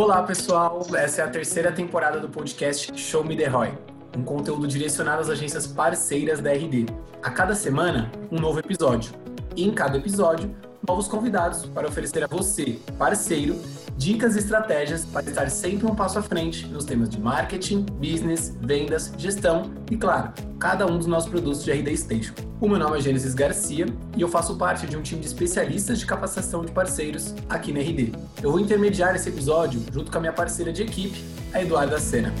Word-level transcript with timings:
Olá, 0.00 0.22
pessoal. 0.22 0.86
Essa 0.94 1.22
é 1.22 1.24
a 1.24 1.28
terceira 1.28 1.72
temporada 1.72 2.20
do 2.20 2.28
podcast 2.28 2.96
Show 2.96 3.24
Me 3.24 3.36
The 3.36 3.48
Roy, 3.48 3.72
um 4.16 4.22
conteúdo 4.22 4.68
direcionado 4.68 5.22
às 5.22 5.28
agências 5.28 5.66
parceiras 5.66 6.38
da 6.38 6.52
RD. 6.52 6.86
A 7.20 7.32
cada 7.32 7.52
semana, 7.52 8.08
um 8.30 8.38
novo 8.38 8.60
episódio. 8.60 9.10
E 9.56 9.64
em 9.64 9.72
cada 9.72 9.98
episódio, 9.98 10.54
novos 10.88 11.06
convidados 11.06 11.66
para 11.66 11.86
oferecer 11.86 12.24
a 12.24 12.26
você, 12.26 12.78
parceiro, 12.96 13.60
dicas 13.94 14.36
e 14.36 14.38
estratégias 14.38 15.04
para 15.04 15.28
estar 15.28 15.50
sempre 15.50 15.86
um 15.86 15.94
passo 15.94 16.18
à 16.18 16.22
frente 16.22 16.66
nos 16.66 16.86
temas 16.86 17.10
de 17.10 17.20
marketing, 17.20 17.82
business, 17.82 18.56
vendas, 18.58 19.12
gestão 19.18 19.70
e, 19.90 19.98
claro, 19.98 20.32
cada 20.58 20.86
um 20.86 20.96
dos 20.96 21.06
nossos 21.06 21.28
produtos 21.28 21.62
de 21.62 21.70
RD 21.72 21.94
Station. 21.94 22.32
O 22.58 22.66
meu 22.66 22.78
nome 22.78 22.96
é 22.96 23.00
Gênesis 23.02 23.34
Garcia 23.34 23.84
e 24.16 24.22
eu 24.22 24.28
faço 24.28 24.56
parte 24.56 24.86
de 24.86 24.96
um 24.96 25.02
time 25.02 25.20
de 25.20 25.26
especialistas 25.26 25.98
de 25.98 26.06
capacitação 26.06 26.64
de 26.64 26.72
parceiros 26.72 27.34
aqui 27.50 27.70
na 27.70 27.80
RD. 27.80 28.12
Eu 28.42 28.50
vou 28.50 28.58
intermediar 28.58 29.14
esse 29.14 29.28
episódio 29.28 29.82
junto 29.92 30.10
com 30.10 30.16
a 30.16 30.20
minha 30.22 30.32
parceira 30.32 30.72
de 30.72 30.82
equipe, 30.82 31.22
a 31.52 31.60
Eduarda 31.60 32.00
Sena. 32.00 32.32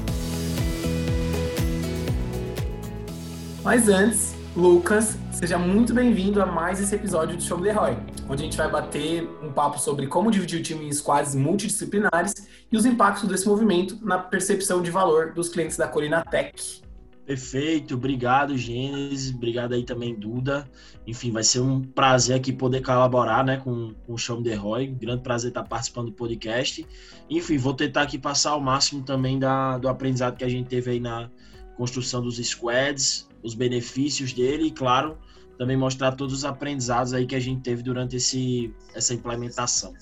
Mas 3.62 3.90
antes, 3.90 4.34
Lucas, 4.56 5.18
seja 5.38 5.56
muito 5.56 5.94
bem-vindo 5.94 6.42
a 6.42 6.46
mais 6.46 6.80
esse 6.80 6.92
episódio 6.92 7.36
do 7.36 7.42
Show 7.42 7.60
The 7.60 7.70
Roy, 7.70 7.96
onde 8.28 8.42
a 8.42 8.44
gente 8.44 8.56
vai 8.56 8.68
bater 8.68 9.22
um 9.40 9.52
papo 9.52 9.78
sobre 9.78 10.08
como 10.08 10.32
dividir 10.32 10.58
o 10.58 10.62
time 10.64 10.84
em 10.84 10.92
squads 10.92 11.32
multidisciplinares 11.36 12.34
e 12.72 12.76
os 12.76 12.84
impactos 12.84 13.28
desse 13.28 13.46
movimento 13.46 14.04
na 14.04 14.18
percepção 14.18 14.82
de 14.82 14.90
valor 14.90 15.32
dos 15.32 15.48
clientes 15.48 15.76
da 15.76 15.86
Colina 15.86 16.24
Tech. 16.24 16.82
Perfeito, 17.24 17.94
obrigado, 17.94 18.58
Gênesis, 18.58 19.32
obrigado 19.32 19.74
aí 19.74 19.84
também, 19.84 20.12
Duda. 20.12 20.68
Enfim, 21.06 21.30
vai 21.30 21.44
ser 21.44 21.60
um 21.60 21.82
prazer 21.82 22.34
aqui 22.34 22.52
poder 22.52 22.82
colaborar 22.82 23.44
né, 23.44 23.58
com, 23.58 23.94
com 24.04 24.14
o 24.14 24.18
Show 24.18 24.42
The 24.42 24.56
Roy, 24.56 24.88
grande 24.88 25.22
prazer 25.22 25.50
estar 25.50 25.62
participando 25.62 26.06
do 26.06 26.14
podcast. 26.14 26.84
Enfim, 27.30 27.58
vou 27.58 27.74
tentar 27.74 28.02
aqui 28.02 28.18
passar 28.18 28.56
o 28.56 28.60
máximo 28.60 29.04
também 29.04 29.38
da, 29.38 29.78
do 29.78 29.88
aprendizado 29.88 30.36
que 30.36 30.42
a 30.42 30.48
gente 30.48 30.68
teve 30.68 30.90
aí 30.90 30.98
na 30.98 31.30
construção 31.78 32.20
dos 32.20 32.36
squads, 32.36 33.28
os 33.42 33.54
benefícios 33.54 34.32
dele 34.32 34.64
e, 34.64 34.70
claro, 34.72 35.16
também 35.56 35.76
mostrar 35.76 36.12
todos 36.12 36.34
os 36.34 36.44
aprendizados 36.44 37.14
aí 37.14 37.24
que 37.24 37.36
a 37.36 37.40
gente 37.40 37.62
teve 37.62 37.82
durante 37.82 38.16
esse, 38.16 38.74
essa 38.94 39.14
implementação. 39.14 39.94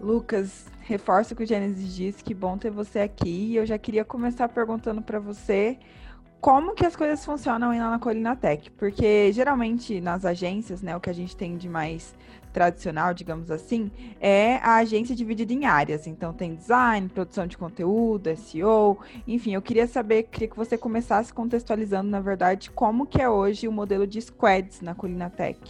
Lucas, 0.00 0.66
reforço 0.80 1.34
o 1.34 1.36
que 1.36 1.44
o 1.44 1.46
Gênesis 1.46 1.94
disse, 1.94 2.24
que 2.24 2.34
bom 2.34 2.56
ter 2.56 2.70
você 2.70 3.00
aqui. 3.00 3.54
Eu 3.54 3.66
já 3.66 3.76
queria 3.78 4.04
começar 4.04 4.48
perguntando 4.48 5.02
para 5.02 5.20
você 5.20 5.78
como 6.42 6.74
que 6.74 6.84
as 6.84 6.96
coisas 6.96 7.24
funcionam 7.24 7.68
lá 7.68 7.88
na 7.88 8.00
Colina 8.00 8.34
Tech, 8.34 8.68
porque 8.72 9.32
geralmente 9.32 10.00
nas 10.00 10.24
agências, 10.24 10.82
né, 10.82 10.96
o 10.96 10.98
que 10.98 11.08
a 11.08 11.12
gente 11.12 11.36
tem 11.36 11.56
de 11.56 11.68
mais 11.68 12.16
tradicional, 12.52 13.14
digamos 13.14 13.48
assim, 13.48 13.92
é 14.20 14.56
a 14.56 14.74
agência 14.78 15.14
dividida 15.14 15.52
em 15.52 15.66
áreas. 15.66 16.04
Então 16.08 16.32
tem 16.32 16.56
design, 16.56 17.08
produção 17.08 17.46
de 17.46 17.56
conteúdo, 17.56 18.36
SEO, 18.36 18.98
enfim, 19.24 19.54
eu 19.54 19.62
queria 19.62 19.86
saber, 19.86 20.24
queria 20.24 20.48
que 20.48 20.56
você 20.56 20.76
começasse 20.76 21.32
contextualizando, 21.32 22.10
na 22.10 22.20
verdade, 22.20 22.72
como 22.72 23.06
que 23.06 23.22
é 23.22 23.30
hoje 23.30 23.68
o 23.68 23.72
modelo 23.72 24.04
de 24.04 24.20
squads 24.20 24.80
na 24.80 24.96
Colina 24.96 25.30
Tech. 25.30 25.60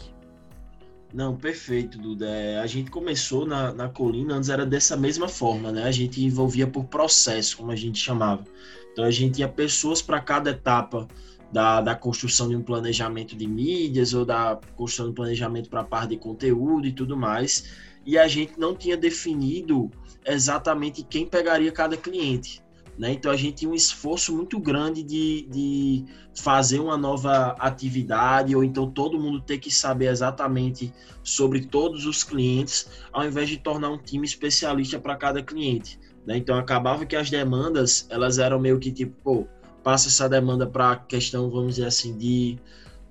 Não, 1.12 1.36
perfeito, 1.36 1.98
Duda. 1.98 2.27
É, 2.27 2.58
a 2.58 2.66
gente 2.66 2.91
começou 2.91 3.44
na, 3.44 3.72
na 3.72 3.88
Colina, 3.88 4.34
antes 4.34 4.48
era 4.48 4.64
dessa 4.64 4.96
mesma 4.96 5.28
forma, 5.28 5.70
né? 5.70 5.84
A 5.84 5.91
gente 5.91 6.24
envolvia 6.24 6.66
por 6.66 6.84
processo, 6.84 7.56
como 7.58 7.70
a 7.70 7.77
gente 7.77 7.98
chamava. 7.98 8.44
Então 8.92 9.04
a 9.04 9.10
gente 9.10 9.34
tinha 9.34 9.48
pessoas 9.48 10.00
para 10.00 10.20
cada 10.20 10.50
etapa 10.50 11.06
da, 11.52 11.82
da 11.82 11.94
construção 11.94 12.48
de 12.48 12.56
um 12.56 12.62
planejamento 12.62 13.36
de 13.36 13.46
mídias 13.46 14.14
ou 14.14 14.24
da 14.24 14.58
construção 14.74 15.06
de 15.06 15.12
um 15.12 15.14
planejamento 15.14 15.69
para 15.69 15.80
a 15.80 15.84
parte 15.84 16.10
de 16.10 16.16
conteúdo 16.16 16.86
e 16.86 16.92
tudo 16.92 17.14
mais. 17.14 17.64
E 18.06 18.16
a 18.16 18.26
gente 18.26 18.58
não 18.58 18.74
tinha 18.74 18.97
definido 18.97 19.91
exatamente 20.24 21.02
quem 21.02 21.26
pegaria 21.26 21.70
cada 21.70 21.97
cliente. 21.97 22.62
Né? 23.03 23.14
Então 23.14 23.33
a 23.33 23.36
gente 23.36 23.56
tinha 23.56 23.70
um 23.72 23.75
esforço 23.75 24.33
muito 24.33 24.61
grande 24.61 25.03
de, 25.03 25.42
de 25.50 26.04
fazer 26.37 26.78
uma 26.78 26.97
nova 26.97 27.49
atividade, 27.59 28.54
ou 28.54 28.62
então 28.62 28.88
todo 28.88 29.19
mundo 29.19 29.41
ter 29.41 29.59
que 29.59 29.72
saber 29.72 30.06
exatamente 30.06 30.94
sobre 31.21 31.66
todos 31.66 32.06
os 32.06 32.22
clientes, 32.22 32.88
ao 33.12 33.26
invés 33.26 33.49
de 33.49 33.56
tornar 33.56 33.91
um 33.91 33.99
time 33.99 34.25
especialista 34.25 35.00
para 35.00 35.16
cada 35.16 35.43
cliente. 35.43 35.99
Né? 36.25 36.37
Então 36.37 36.56
acabava 36.56 37.04
que 37.04 37.16
as 37.16 37.28
demandas 37.28 38.06
elas 38.09 38.38
eram 38.38 38.60
meio 38.60 38.78
que 38.78 38.93
tipo, 38.93 39.12
pô, 39.25 39.49
passa 39.82 40.06
essa 40.06 40.28
demanda 40.28 40.65
para 40.65 40.93
a 40.93 40.97
questão, 40.97 41.50
vamos 41.50 41.75
dizer 41.75 41.88
assim, 41.88 42.16
de 42.16 42.56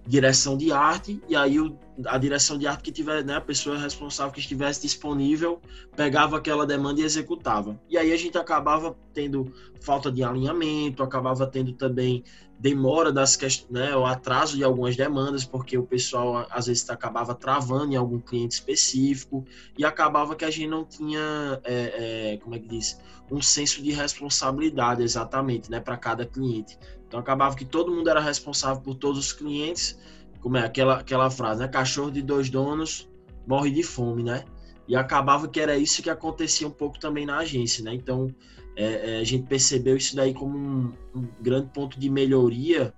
direção 0.06 0.58
de 0.58 0.72
arte, 0.72 1.22
e 1.28 1.36
aí 1.36 1.60
o, 1.60 1.78
a 2.06 2.18
direção 2.18 2.58
de 2.58 2.68
arte 2.68 2.84
que 2.84 2.92
tiver, 2.92 3.24
né, 3.24 3.36
a 3.36 3.42
pessoa 3.42 3.78
responsável 3.78 4.34
que 4.34 4.40
estivesse 4.40 4.82
disponível, 4.82 5.62
pegava 5.96 6.38
aquela 6.38 6.66
demanda 6.66 7.02
e 7.02 7.04
executava. 7.04 7.80
E 7.90 7.98
aí 7.98 8.12
a 8.12 8.18
gente 8.18 8.38
acabava 8.38 8.98
tendo 9.14 9.54
falta 9.80 10.12
de 10.12 10.24
alinhamento, 10.24 11.04
acabava 11.04 11.46
tendo 11.46 11.74
também 11.74 12.24
demora 12.62 13.12
das 13.12 13.36
questões, 13.36 13.72
né, 13.72 13.96
o 13.96 14.06
atraso 14.06 14.56
de 14.56 14.64
algumas 14.64 14.96
demandas, 14.96 15.44
porque 15.44 15.76
o 15.76 15.84
pessoal 15.84 16.46
às 16.52 16.68
vezes 16.68 16.88
acabava 16.90 17.34
travando 17.34 17.94
em 17.94 17.96
algum 17.96 18.20
cliente 18.20 18.54
específico 18.54 19.44
e 19.76 19.84
acabava 19.84 20.36
que 20.36 20.46
a 20.46 20.52
gente 20.52 20.68
não 20.68 20.86
tinha, 20.86 21.60
é, 21.64 22.34
é, 22.34 22.38
como 22.38 22.54
é 22.54 22.60
que 22.60 22.68
diz, 22.68 23.00
um 23.32 23.42
senso 23.42 23.82
de 23.82 23.92
responsabilidade 23.92 25.02
exatamente, 25.02 25.72
né, 25.72 25.80
para 25.80 25.98
cada 25.98 26.24
cliente. 26.24 26.78
Então 27.12 27.20
acabava 27.20 27.58
que 27.58 27.66
todo 27.66 27.92
mundo 27.92 28.10
era 28.10 28.22
responsável 28.22 28.82
por 28.82 28.96
todos 28.96 29.20
os 29.20 29.34
clientes, 29.34 30.00
como 30.40 30.56
é 30.56 30.64
aquela 30.64 30.96
aquela 30.96 31.30
frase, 31.30 31.60
né, 31.60 31.68
cachorro 31.68 32.10
de 32.10 32.22
dois 32.22 32.50
donos 32.50 33.10
morre 33.46 33.70
de 33.70 33.84
fome, 33.84 34.24
né? 34.24 34.46
E 34.88 34.96
acabava 34.96 35.46
que 35.50 35.60
era 35.60 35.76
isso 35.76 36.02
que 36.02 36.10
acontecia 36.10 36.66
um 36.66 36.72
pouco 36.72 36.98
também 36.98 37.26
na 37.26 37.40
agência, 37.40 37.84
né? 37.84 37.94
Então 37.94 38.34
é, 38.78 39.16
é, 39.16 39.20
a 39.20 39.24
gente 39.26 39.46
percebeu 39.46 39.98
isso 39.98 40.16
daí 40.16 40.34
como 40.34 40.58
um, 40.58 40.94
um 41.14 41.28
grande 41.42 41.68
ponto 41.74 42.00
de 42.00 42.10
melhoria, 42.10 42.94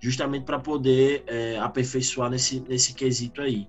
justamente 0.00 0.46
para 0.46 0.58
poder 0.58 1.24
é, 1.26 1.58
aperfeiçoar 1.58 2.30
nesse, 2.30 2.60
nesse 2.60 2.94
quesito 2.94 3.42
aí. 3.42 3.68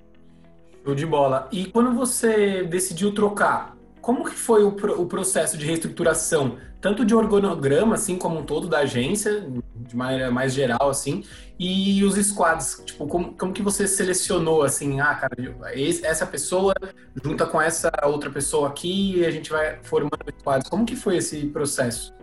Show 0.85 0.95
de 0.95 1.05
bola. 1.05 1.49
E 1.51 1.65
quando 1.65 1.93
você 1.93 2.63
decidiu 2.63 3.13
trocar, 3.13 3.75
como 4.01 4.23
que 4.25 4.35
foi 4.35 4.63
o, 4.63 4.69
o 4.69 5.05
processo 5.05 5.57
de 5.57 5.65
reestruturação, 5.65 6.57
tanto 6.81 7.03
de 7.03 7.13
organograma, 7.13 7.95
assim 7.95 8.17
como 8.17 8.39
um 8.39 8.43
todo 8.43 8.67
da 8.67 8.79
agência, 8.79 9.45
de 9.75 9.95
maneira 9.95 10.31
mais 10.31 10.53
geral, 10.53 10.89
assim, 10.89 11.23
e 11.57 12.03
os 12.03 12.15
squads, 12.15 12.81
tipo, 12.85 13.05
como, 13.07 13.33
como 13.33 13.53
que 13.53 13.61
você 13.61 13.87
selecionou, 13.87 14.63
assim, 14.63 15.01
ah, 15.01 15.15
cara, 15.15 15.35
essa 16.03 16.25
pessoa 16.25 16.73
junta 17.23 17.45
com 17.45 17.61
essa 17.61 17.91
outra 18.05 18.29
pessoa 18.29 18.69
aqui 18.69 19.17
e 19.17 19.25
a 19.25 19.31
gente 19.31 19.49
vai 19.49 19.79
formando 19.83 20.17
squads. 20.39 20.69
Como 20.69 20.85
que 20.85 20.95
foi 20.95 21.17
esse 21.17 21.47
processo? 21.47 22.13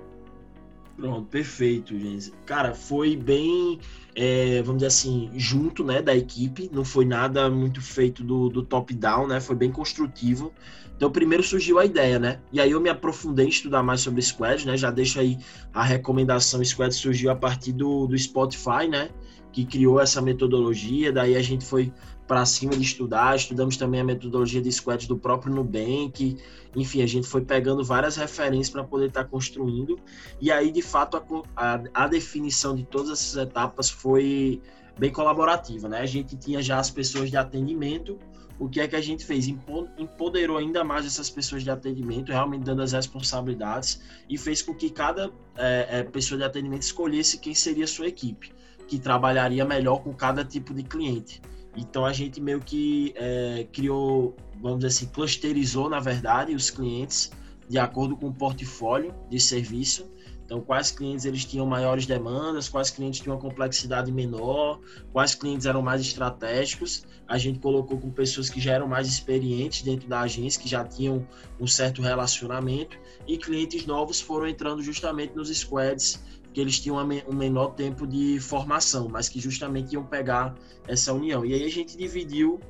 Pronto, 0.97 1.27
perfeito, 1.29 1.99
gente. 1.99 2.33
Cara, 2.47 2.75
foi 2.75 3.15
bem, 3.15 3.79
é, 4.15 4.63
vamos 4.63 4.77
dizer 4.79 4.87
assim, 4.87 5.31
junto, 5.35 5.85
né, 5.85 6.01
da 6.01 6.17
equipe. 6.17 6.71
Não 6.73 6.87
foi 6.87 7.05
nada 7.05 7.51
muito 7.51 7.83
feito 7.83 8.25
do, 8.25 8.49
do 8.49 8.63
top-down, 8.63 9.27
né? 9.27 9.39
Foi 9.39 9.55
bem 9.55 9.71
construtivo. 9.71 10.55
Então, 10.97 11.11
primeiro 11.11 11.43
surgiu 11.43 11.79
a 11.79 11.85
ideia, 11.85 12.19
né? 12.19 12.41
E 12.51 12.59
aí 12.59 12.71
eu 12.71 12.81
me 12.81 12.89
aprofundei 12.89 13.47
em 13.47 13.51
estudar 13.51 13.83
mais 13.83 14.01
sobre 14.01 14.23
Squad, 14.23 14.67
né? 14.67 14.77
Já 14.79 14.91
deixo 14.91 15.21
aí 15.21 15.39
a 15.73 15.83
recomendação. 15.83 16.65
Squad 16.65 16.95
surgiu 16.95 17.31
a 17.31 17.37
partir 17.37 17.73
do, 17.73 18.07
do 18.07 18.19
Spotify, 18.19 18.89
né? 18.89 19.11
Que 19.53 19.67
criou 19.67 20.01
essa 20.01 20.23
metodologia. 20.23 21.13
Daí 21.13 21.37
a 21.37 21.43
gente 21.43 21.67
foi 21.67 21.93
para 22.27 22.45
cima 22.47 22.75
de 22.75 22.83
estudar, 22.83 23.37
estudamos 23.37 23.77
também 23.77 24.01
a 24.01 24.05
metodologia 24.05 24.61
de 24.61 24.73
Squad 24.73 25.07
do 25.07 25.19
próprio 25.19 25.55
Nubank. 25.55 26.39
Enfim, 26.75 27.03
a 27.03 27.07
gente 27.07 27.27
foi 27.27 27.43
pegando 27.43 27.85
várias 27.85 28.17
referências 28.17 28.71
para 28.71 28.83
poder 28.83 29.09
estar 29.09 29.25
tá 29.25 29.29
construindo. 29.29 29.99
E 30.41 30.51
aí, 30.51 30.73
de 30.73 30.83
fato, 30.83 31.19
a, 31.55 31.75
a, 31.75 31.83
a 31.93 32.09
definição 32.09 32.75
de 32.75 32.85
todas 32.85 33.11
essas 33.11 33.37
etapas 33.37 33.91
foi 33.91 34.63
bem 34.99 35.13
colaborativa, 35.13 35.91
né? 35.91 36.01
A 36.01 36.07
gente 36.07 36.37
tinha 36.37 36.63
já 36.63 36.79
as 36.79 36.91
pessoas 36.91 37.31
de 37.31 37.37
atendimento 37.37 38.19
o 38.59 38.69
que 38.69 38.81
é 38.81 38.89
que 38.89 38.97
a 38.97 39.01
gente 39.01 39.25
fez? 39.25 39.47
Empoderou 39.47 40.57
ainda 40.57 40.83
mais 40.83 41.05
essas 41.05 41.29
pessoas 41.29 41.63
de 41.63 41.71
atendimento, 41.71 42.33
realmente 42.33 42.65
dando 42.65 42.83
as 42.83 42.93
responsabilidades 42.93 44.01
e 44.29 44.39
fez 44.39 44.63
com 44.63 44.75
que 44.75 44.89
cada 44.91 45.31
é, 45.57 45.99
é, 45.99 46.03
pessoa 46.03 46.39
de 46.39 46.45
atendimento 46.45 46.83
escolhesse 46.83 47.39
quem 47.39 47.55
seria 47.55 47.85
a 47.85 47.89
sua 47.89 48.07
equipe, 48.07 48.53
que 48.89 48.99
trabalharia 48.99 49.65
melhor 49.65 50.03
com 50.03 50.13
cada 50.15 50.45
tipo 50.45 50.73
de 50.73 50.83
cliente. 50.83 51.43
Então 51.77 52.07
a 52.07 52.13
gente 52.13 52.41
meio 52.41 52.61
que 52.61 53.13
é, 53.17 53.67
criou, 53.73 54.35
vamos 54.61 54.79
dizer 54.79 54.89
assim, 54.89 55.07
clusterizou 55.07 55.91
na 55.91 56.01
verdade 56.01 56.55
os 56.55 56.71
clientes 56.71 57.31
de 57.69 57.79
acordo 57.79 58.17
com 58.17 58.29
o 58.29 58.33
portfólio 58.33 59.15
de 59.29 59.39
serviço 59.39 60.09
então, 60.47 60.61
quais 60.61 60.93
clientes 60.93 61.25
eles 61.25 61.45
tinham 61.45 61.67
maiores 61.67 62.07
demandas, 62.07 62.69
quais 62.69 62.89
clientes 62.89 63.19
tinham 63.19 63.35
uma 63.35 63.43
complexidade 63.43 64.13
menor, 64.13 64.79
quais 65.13 65.35
clientes 65.35 65.67
eram 65.67 65.83
mais 65.83 66.01
estratégicos. 66.01 67.05
A 67.27 67.37
gente 67.37 67.59
colocou 67.59 67.99
com 67.99 68.13
pessoas 68.13 68.49
que 68.49 68.61
já 68.61 68.75
eram 68.75 68.87
mais 68.87 69.09
experientes 69.09 69.83
dentro 69.83 70.09
da 70.09 70.21
agência, 70.21 70.63
que 70.63 70.69
já 70.69 70.85
tinham 70.85 71.27
um 71.59 71.67
certo 71.67 72.01
relacionamento, 72.01 72.97
e 73.27 73.37
clientes 73.37 73.87
novos 73.87 74.21
foram 74.21 74.47
entrando 74.47 74.85
justamente 74.85 75.35
nos 75.35 75.49
squads, 75.49 76.23
que 76.55 76.61
eles 76.61 76.79
tinham 76.79 76.97
um 76.97 77.35
menor 77.35 77.75
tempo 77.75 78.07
de 78.07 78.39
formação, 78.39 79.09
mas 79.11 79.29
que 79.29 79.41
justamente 79.41 79.95
iam 79.95 80.07
pegar 80.07 80.55
essa 80.87 81.13
união. 81.13 81.45
E 81.45 81.55
aí 81.55 81.65
a 81.65 81.69
gente 81.69 81.99
dividiu 81.99 82.61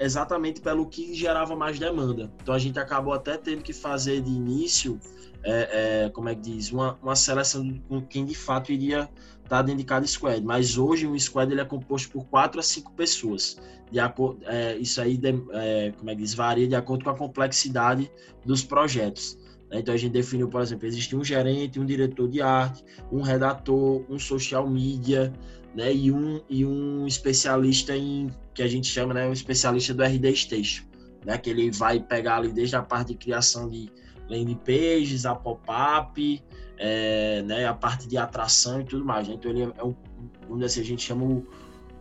exatamente 0.00 0.60
pelo 0.60 0.84
que 0.86 1.14
gerava 1.14 1.54
mais 1.54 1.78
demanda. 1.78 2.28
Então 2.42 2.52
a 2.52 2.58
gente 2.58 2.78
acabou 2.78 3.12
até 3.12 3.36
tendo 3.36 3.62
que 3.62 3.72
fazer 3.72 4.20
de 4.20 4.30
início, 4.30 4.98
é, 5.42 6.04
é, 6.04 6.08
como 6.10 6.28
é 6.28 6.34
que 6.34 6.42
diz, 6.42 6.70
uma, 6.70 6.98
uma 7.02 7.16
seleção 7.16 7.78
com 7.88 8.00
quem 8.02 8.24
de 8.24 8.34
fato 8.34 8.72
iria 8.72 9.08
estar 9.42 9.62
dentro 9.62 9.78
de 9.78 9.84
cada 9.84 10.06
squad. 10.06 10.44
Mas 10.44 10.78
hoje 10.78 11.06
um 11.06 11.18
squad 11.18 11.50
ele 11.50 11.60
é 11.60 11.64
composto 11.64 12.10
por 12.10 12.24
quatro 12.26 12.60
a 12.60 12.62
cinco 12.62 12.92
pessoas. 12.92 13.56
De 13.90 13.98
acordo, 13.98 14.40
é, 14.46 14.76
isso 14.76 15.00
aí, 15.00 15.20
é, 15.52 15.92
como 15.98 16.10
é 16.10 16.14
que 16.14 16.22
diz, 16.22 16.34
varia 16.34 16.68
de 16.68 16.76
acordo 16.76 17.04
com 17.04 17.10
a 17.10 17.16
complexidade 17.16 18.10
dos 18.44 18.62
projetos. 18.62 19.36
Né? 19.70 19.80
Então 19.80 19.94
a 19.94 19.96
gente 19.96 20.12
definiu, 20.12 20.48
por 20.48 20.60
exemplo, 20.60 20.86
existe 20.86 21.16
um 21.16 21.24
gerente, 21.24 21.80
um 21.80 21.84
diretor 21.84 22.28
de 22.28 22.40
arte, 22.42 22.84
um 23.10 23.22
redator, 23.22 24.04
um 24.08 24.18
social 24.18 24.68
media, 24.68 25.32
né? 25.74 25.92
E 25.92 26.10
um, 26.12 26.40
e 26.48 26.64
um 26.64 27.06
especialista 27.06 27.96
em 27.96 28.30
que 28.54 28.62
a 28.62 28.68
gente 28.68 28.88
chama, 28.88 29.14
né, 29.14 29.26
um 29.26 29.32
especialista 29.32 29.94
do 29.94 30.02
RD 30.02 30.36
Station, 30.36 30.84
né? 31.24 31.38
Que 31.38 31.50
ele 31.50 31.70
vai 31.70 32.00
pegar 32.00 32.36
ali 32.36 32.52
desde 32.52 32.76
a 32.76 32.82
parte 32.82 33.08
de 33.08 33.14
criação 33.14 33.68
de 33.68 33.88
landing 34.30 34.54
pages, 34.64 35.26
a 35.26 35.34
pop-up, 35.34 36.42
é, 36.78 37.42
né, 37.42 37.66
a 37.66 37.74
parte 37.74 38.08
de 38.08 38.16
atração 38.16 38.80
e 38.80 38.84
tudo 38.84 39.04
mais. 39.04 39.28
Né? 39.28 39.34
Então 39.34 39.50
ele 39.50 39.62
é 39.62 39.84
um, 39.84 39.94
vamos 40.42 40.60
dizer 40.60 40.66
assim, 40.66 40.80
a 40.80 40.84
gente 40.84 41.02
chama 41.02 41.24
o, 41.24 41.46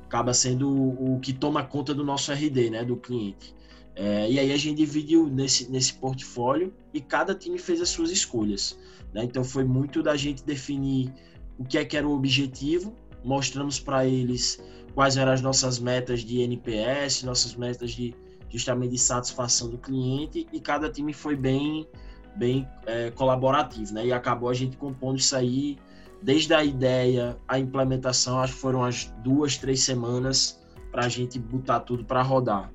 acaba 0.06 0.34
sendo 0.34 0.70
o, 0.70 1.16
o 1.16 1.20
que 1.20 1.34
toma 1.34 1.64
conta 1.64 1.94
do 1.94 2.04
nosso 2.04 2.32
RD, 2.32 2.70
né, 2.70 2.86
do 2.86 2.96
cliente. 2.96 3.56
É, 3.96 4.32
e 4.32 4.40
aí 4.40 4.54
a 4.54 4.58
gente 4.58 4.78
dividiu 4.78 5.28
nesse, 5.28 5.70
nesse 5.70 5.94
portfólio 5.94 6.74
e 6.94 7.02
cada 7.02 7.36
time 7.36 7.58
fez 7.58 7.82
as 7.82 7.90
suas 7.90 8.12
escolhas. 8.12 8.80
Né? 9.14 9.24
Então 9.24 9.44
foi 9.44 9.64
muito 9.64 10.02
da 10.02 10.16
gente 10.16 10.44
definir 10.44 11.12
o 11.58 11.66
que 11.66 11.78
é 11.78 11.84
que 11.84 11.98
era 11.98 12.08
o 12.08 12.14
objetivo, 12.14 12.96
mostramos 13.24 13.80
para 13.80 14.06
eles 14.06 14.64
quais 14.94 15.18
eram 15.18 15.32
as 15.32 15.42
nossas 15.42 15.80
metas 15.80 16.22
de 16.22 16.42
NPS, 16.42 17.24
nossas 17.24 17.56
metas 17.56 17.92
de 17.92 18.16
justamente 18.50 18.92
de 18.92 18.98
satisfação 18.98 19.70
do 19.70 19.78
cliente 19.78 20.48
e 20.52 20.60
cada 20.60 20.90
time 20.90 21.14
foi 21.14 21.36
bem 21.36 21.88
bem 22.36 22.68
é, 22.86 23.12
colaborativo, 23.12 23.94
né? 23.94 24.06
E 24.06 24.14
acabou 24.14 24.50
a 24.50 24.54
gente 24.54 24.78
compondo 24.78 25.18
isso 25.18 25.36
aí 25.36 25.78
desde 26.22 26.54
a 26.54 26.64
ideia, 26.64 27.38
a 27.48 27.58
implementação, 27.58 28.40
acho 28.40 28.54
que 28.54 28.60
foram 28.60 28.84
as 28.84 29.06
duas, 29.24 29.58
três 29.58 29.84
semanas 29.84 30.60
para 30.92 31.06
a 31.06 31.10
gente 31.10 31.40
botar 31.40 31.80
tudo 31.82 32.04
para 32.04 32.22
rodar. 32.22 32.72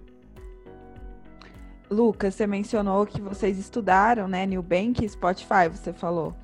Lucas, 1.91 2.35
você 2.35 2.47
mencionou 2.47 3.07
que 3.07 3.21
vocês 3.21 3.59
estudaram, 3.59 4.27
né, 4.27 4.47
Bank 4.47 5.05
e 5.05 5.09
Spotify, 5.09 5.69
você 5.71 5.93
falou. 5.93 6.35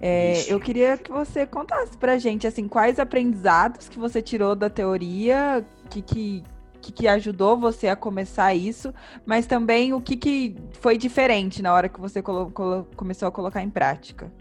É, 0.00 0.44
eu 0.52 0.60
queria 0.60 0.96
que 0.96 1.10
você 1.10 1.44
contasse 1.44 1.96
para 1.96 2.12
a 2.12 2.18
gente, 2.18 2.46
assim, 2.46 2.68
quais 2.68 3.00
aprendizados 3.00 3.88
que 3.88 3.98
você 3.98 4.22
tirou 4.22 4.54
da 4.54 4.70
teoria, 4.70 5.64
que, 5.90 6.02
que, 6.02 6.44
que 6.80 7.06
ajudou 7.06 7.56
você 7.56 7.88
a 7.88 7.96
começar 7.96 8.54
isso, 8.54 8.92
mas 9.26 9.46
também 9.46 9.92
o 9.92 10.00
que, 10.00 10.16
que 10.16 10.56
foi 10.80 10.96
diferente 10.96 11.62
na 11.62 11.72
hora 11.72 11.88
que 11.88 12.00
você 12.00 12.22
começou 12.22 13.28
a 13.28 13.30
colocar 13.30 13.62
em 13.62 13.70
prática. 13.70 14.32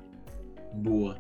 Boa. 0.74 1.18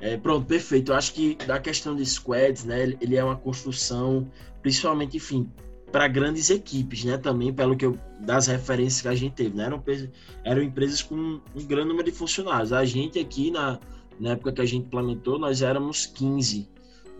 É, 0.00 0.16
pronto, 0.16 0.46
perfeito. 0.46 0.92
Eu 0.92 0.96
acho 0.96 1.14
que 1.14 1.36
da 1.46 1.60
questão 1.60 1.94
de 1.94 2.04
squads, 2.04 2.64
né, 2.64 2.96
ele 3.00 3.16
é 3.16 3.22
uma 3.22 3.36
construção, 3.36 4.28
principalmente, 4.60 5.16
enfim, 5.16 5.48
para 5.92 6.08
grandes 6.08 6.50
equipes, 6.50 7.04
né? 7.04 7.18
Também 7.18 7.52
pelo 7.52 7.76
que 7.76 7.84
eu, 7.84 7.96
das 8.18 8.46
referências 8.46 9.02
que 9.02 9.08
a 9.08 9.14
gente 9.14 9.34
teve, 9.34 9.56
né? 9.56 9.66
Eram, 9.66 9.84
eram 10.42 10.62
empresas 10.62 11.02
com 11.02 11.14
um 11.54 11.64
grande 11.64 11.88
número 11.88 12.10
de 12.10 12.16
funcionários. 12.16 12.72
A 12.72 12.84
gente 12.84 13.18
aqui 13.18 13.50
na, 13.50 13.78
na 14.18 14.30
época 14.30 14.52
que 14.52 14.60
a 14.62 14.64
gente 14.64 14.86
implementou, 14.86 15.38
nós 15.38 15.60
éramos 15.60 16.06
15, 16.06 16.68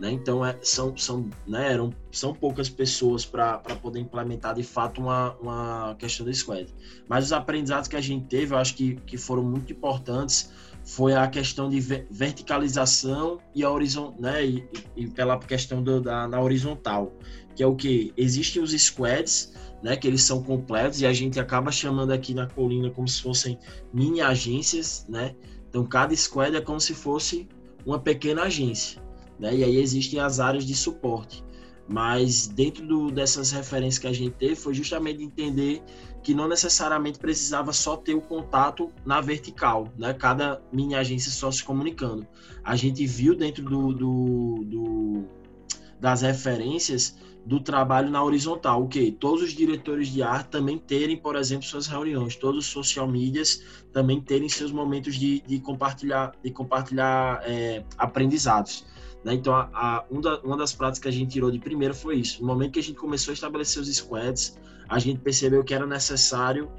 né? 0.03 0.11
Então 0.11 0.45
é, 0.45 0.59
são 0.63 0.97
são 0.97 1.31
né? 1.47 1.75
Eram 1.75 1.95
são 2.11 2.35
poucas 2.35 2.69
pessoas 2.69 3.25
para 3.25 3.59
poder 3.81 4.01
implementar 4.01 4.53
de 4.53 4.65
fato 4.65 5.01
uma, 5.01 5.37
uma 5.41 5.95
questão 5.97 6.27
do 6.27 6.35
squad. 6.35 6.67
Mas 7.09 7.27
os 7.27 7.33
aprendizados 7.33 7.87
que 7.87 7.95
a 7.95 8.01
gente 8.01 8.27
teve, 8.27 8.53
eu 8.53 8.59
acho 8.59 8.75
que, 8.75 8.97
que 9.07 9.17
foram 9.17 9.45
muito 9.45 9.73
importantes 9.73 10.51
foi 10.85 11.15
a 11.15 11.29
questão 11.29 11.71
de 11.71 11.79
verticalização 12.11 13.39
e 13.55 13.63
a 13.63 13.71
horizontal, 13.71 14.21
né, 14.21 14.45
e, 14.45 14.69
e, 14.97 15.07
pela 15.07 15.39
questão 15.39 15.81
do, 15.81 16.01
da 16.01 16.27
na 16.27 16.41
horizontal 16.41 17.13
que 17.55 17.63
é 17.63 17.67
o 17.67 17.77
que 17.77 18.13
existem 18.17 18.61
os 18.61 18.73
squads, 18.73 19.53
né, 19.83 19.95
que 19.95 20.09
eles 20.09 20.25
são 20.25 20.43
completos 20.43 21.01
e 21.01 21.07
a 21.07 21.13
gente 21.13 21.39
acaba 21.39 21.71
chamando 21.71 22.11
aqui 22.11 22.35
na 22.35 22.49
colina 22.49 22.91
como 22.91 23.07
se 23.07 23.23
fossem 23.23 23.57
mini 23.93 24.21
agências, 24.21 25.07
né? 25.09 25.37
Então 25.69 25.85
cada 25.85 26.17
squad 26.17 26.57
é 26.57 26.61
como 26.61 26.81
se 26.81 26.95
fosse 26.95 27.47
uma 27.85 28.01
pequena 28.01 28.43
agência, 28.43 29.01
né? 29.39 29.55
E 29.55 29.65
aí 29.65 29.77
existem 29.77 30.21
as 30.21 30.41
áreas 30.41 30.65
de 30.65 30.75
suporte. 30.75 31.45
Mas 31.89 32.47
dentro 32.47 32.87
do, 32.87 33.11
dessas 33.11 33.51
referências 33.51 33.99
que 33.99 34.07
a 34.07 34.13
gente 34.13 34.33
teve 34.33 34.55
foi 34.55 34.73
justamente 34.73 35.23
entender 35.23 35.83
que 36.23 36.33
não 36.33 36.47
necessariamente 36.49 37.19
precisava 37.19 37.73
só 37.73 37.97
ter 37.97 38.15
o 38.15 38.21
contato 38.21 38.93
na 39.05 39.21
vertical, 39.21 39.89
né? 39.99 40.15
Cada 40.15 40.63
mini 40.73 40.95
agência 40.95 41.31
só 41.31 41.51
se 41.51 41.65
comunicando. 41.65 42.27
A 42.63 42.77
gente 42.77 43.05
viu 43.05 43.35
dentro 43.35 43.65
do, 43.65 43.93
do, 43.93 44.65
do 44.65 45.25
das 45.99 46.23
referências 46.23 47.17
do 47.45 47.61
trabalho 47.61 48.09
na 48.09 48.23
horizontal, 48.23 48.85
o 48.85 48.89
que 48.89 49.11
todos 49.11 49.43
os 49.43 49.53
diretores 49.53 50.09
de 50.09 50.23
arte 50.23 50.49
também 50.49 50.79
terem, 50.79 51.17
por 51.17 51.35
exemplo, 51.35 51.67
suas 51.67 51.87
reuniões, 51.87 52.37
todos 52.37 52.67
os 52.67 52.71
social 52.71 53.09
medias 53.09 53.63
também 53.93 54.21
terem 54.21 54.49
seus 54.49 54.71
momentos 54.71 55.17
de, 55.17 55.41
de 55.41 55.59
compartilhar, 55.59 56.33
de 56.43 56.51
compartilhar 56.51 57.41
é, 57.45 57.85
aprendizados. 57.99 58.87
Né? 59.25 59.35
Então, 59.35 59.55
a, 59.55 59.69
a, 59.73 60.05
um 60.11 60.21
da, 60.21 60.41
uma 60.41 60.57
das 60.57 60.73
práticas 60.73 60.99
que 60.99 61.09
a 61.09 61.13
gente 61.13 61.33
tirou 61.33 61.51
de 61.51 61.59
primeiro 61.59 61.95
foi 61.95 62.17
isso. 62.17 62.41
No 62.41 62.47
momento 62.47 62.73
que 62.73 62.81
a 62.81 62.83
gente 62.83 62.97
começou 62.97 63.33
a 63.33 63.35
estabelecer 63.35 63.83
os 63.83 63.89
squads, 63.95 64.59
a 64.89 64.99
gente 64.99 65.21
percebeu 65.21 65.63
que 65.63 65.75
era 65.75 65.87
necessário 65.87 66.71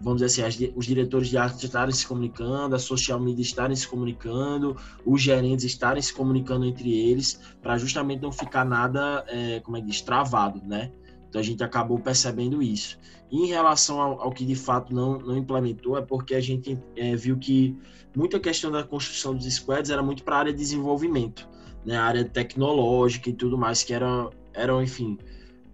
vamos 0.00 0.22
dizer 0.22 0.44
assim, 0.44 0.72
os 0.74 0.86
diretores 0.86 1.28
de 1.28 1.36
arte 1.36 1.64
estarem 1.64 1.94
se 1.94 2.06
comunicando, 2.06 2.74
a 2.74 2.78
social 2.78 3.20
media 3.20 3.42
estarem 3.42 3.76
se 3.76 3.86
comunicando, 3.86 4.76
os 5.04 5.20
gerentes 5.20 5.64
estarem 5.64 6.02
se 6.02 6.12
comunicando 6.12 6.64
entre 6.64 6.92
eles, 6.92 7.38
para 7.60 7.76
justamente 7.76 8.22
não 8.22 8.32
ficar 8.32 8.64
nada, 8.64 9.24
é, 9.28 9.60
como 9.60 9.76
é 9.76 9.80
que 9.80 9.86
diz, 9.86 10.00
travado, 10.00 10.60
né? 10.64 10.90
Então 11.28 11.40
a 11.40 11.44
gente 11.44 11.62
acabou 11.62 11.98
percebendo 11.98 12.62
isso. 12.62 12.98
E 13.30 13.44
em 13.44 13.46
relação 13.46 14.00
ao, 14.00 14.20
ao, 14.22 14.32
que 14.32 14.44
de 14.44 14.56
fato 14.56 14.92
não, 14.92 15.18
não 15.18 15.36
implementou, 15.36 15.96
é 15.96 16.02
porque 16.02 16.34
a 16.34 16.40
gente 16.40 16.78
é, 16.96 17.14
viu 17.14 17.38
que 17.38 17.76
muita 18.16 18.40
questão 18.40 18.70
da 18.70 18.82
construção 18.82 19.34
dos 19.34 19.44
squads 19.44 19.90
era 19.90 20.02
muito 20.02 20.24
para 20.24 20.36
a 20.36 20.38
área 20.40 20.52
de 20.52 20.58
desenvolvimento, 20.58 21.48
né? 21.84 21.96
Área 21.96 22.24
tecnológica 22.24 23.30
e 23.30 23.32
tudo 23.32 23.56
mais, 23.56 23.82
que 23.82 23.92
eram, 23.92 24.30
eram 24.52 24.82
enfim, 24.82 25.18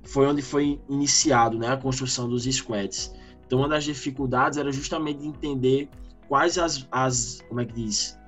foi 0.04 0.26
onde 0.26 0.42
foi 0.42 0.80
iniciado 0.88 1.58
né, 1.58 1.68
a 1.68 1.76
construção 1.76 2.28
dos 2.28 2.44
squads. 2.44 3.12
Então, 3.46 3.60
uma 3.60 3.68
das 3.68 3.84
dificuldades 3.84 4.58
era 4.58 4.72
justamente 4.72 5.24
entender 5.24 5.88
quais 6.28 6.58
as, 6.58 6.86
as 6.90 7.40
como 7.48 7.60
é 7.60 7.64
que 7.64 7.74
diz, 7.74 8.18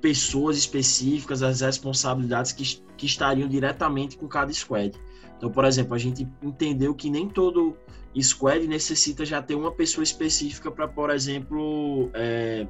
pessoas 0.00 0.56
específicas, 0.56 1.42
as 1.42 1.60
responsabilidades 1.60 2.52
que, 2.52 2.82
que 2.96 3.06
estariam 3.06 3.48
diretamente 3.48 4.16
com 4.16 4.28
cada 4.28 4.52
squad. 4.52 4.92
Então, 5.36 5.50
por 5.50 5.64
exemplo, 5.64 5.94
a 5.94 5.98
gente 5.98 6.28
entendeu 6.42 6.94
que 6.94 7.10
nem 7.10 7.28
todo 7.28 7.76
squad 8.20 8.66
necessita 8.66 9.24
já 9.24 9.42
ter 9.42 9.54
uma 9.54 9.72
pessoa 9.72 10.02
específica 10.02 10.70
para, 10.70 10.86
por 10.86 11.10
exemplo, 11.10 12.10
é, 12.14 12.66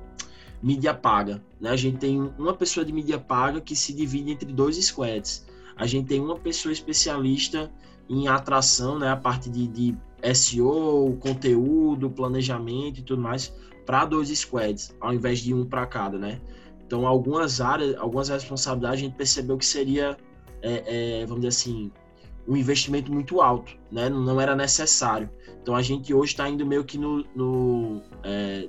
mídia 0.65 0.95
paga. 0.95 1.43
Né? 1.61 1.69
A 1.69 1.77
gente 1.77 1.99
tem 1.99 2.19
uma 2.39 2.55
pessoa 2.55 2.87
de 2.87 2.93
mídia 2.93 3.19
paga 3.19 3.61
que 3.61 3.77
se 3.77 3.93
divide 3.93 4.33
entre 4.33 4.51
dois 4.51 4.83
squads. 4.83 5.47
A 5.77 5.87
gente 5.87 6.07
tem 6.07 6.21
uma 6.21 6.39
pessoa 6.39 6.73
especialista 6.73 7.71
em 8.09 8.29
atração, 8.29 8.99
né? 8.99 9.11
a 9.11 9.17
parte 9.17 9.51
de, 9.51 9.67
de 9.69 9.97
SEO, 10.35 11.19
conteúdo, 11.21 12.09
planejamento 12.09 13.01
e 13.01 13.03
tudo 13.03 13.21
mais 13.21 13.53
para 13.85 14.07
dois 14.07 14.31
squads, 14.31 14.97
ao 14.99 15.13
invés 15.13 15.41
de 15.41 15.53
um 15.53 15.67
para 15.67 15.85
cada, 15.85 16.19
né? 16.19 16.41
Então, 16.87 17.07
algumas 17.07 17.61
áreas, 17.61 17.95
algumas 17.99 18.31
responsabilidades 18.31 19.01
a 19.01 19.03
gente 19.03 19.15
percebeu 19.15 19.59
que 19.59 19.67
seria, 19.67 20.17
é, 20.63 21.21
é, 21.21 21.27
vamos 21.27 21.43
dizer 21.43 21.49
assim, 21.49 21.93
um 22.49 22.57
investimento 22.57 23.13
muito 23.13 23.43
alto, 23.43 23.77
né? 23.93 24.09
Não 24.09 24.41
era 24.41 24.57
necessário. 24.57 25.29
Então, 25.61 25.75
a 25.77 25.83
gente 25.83 26.15
hoje 26.15 26.33
está 26.33 26.49
indo 26.49 26.65
meio 26.65 26.83
que 26.83 26.97
no, 26.97 27.27
no 27.37 28.01
é, 28.23 28.69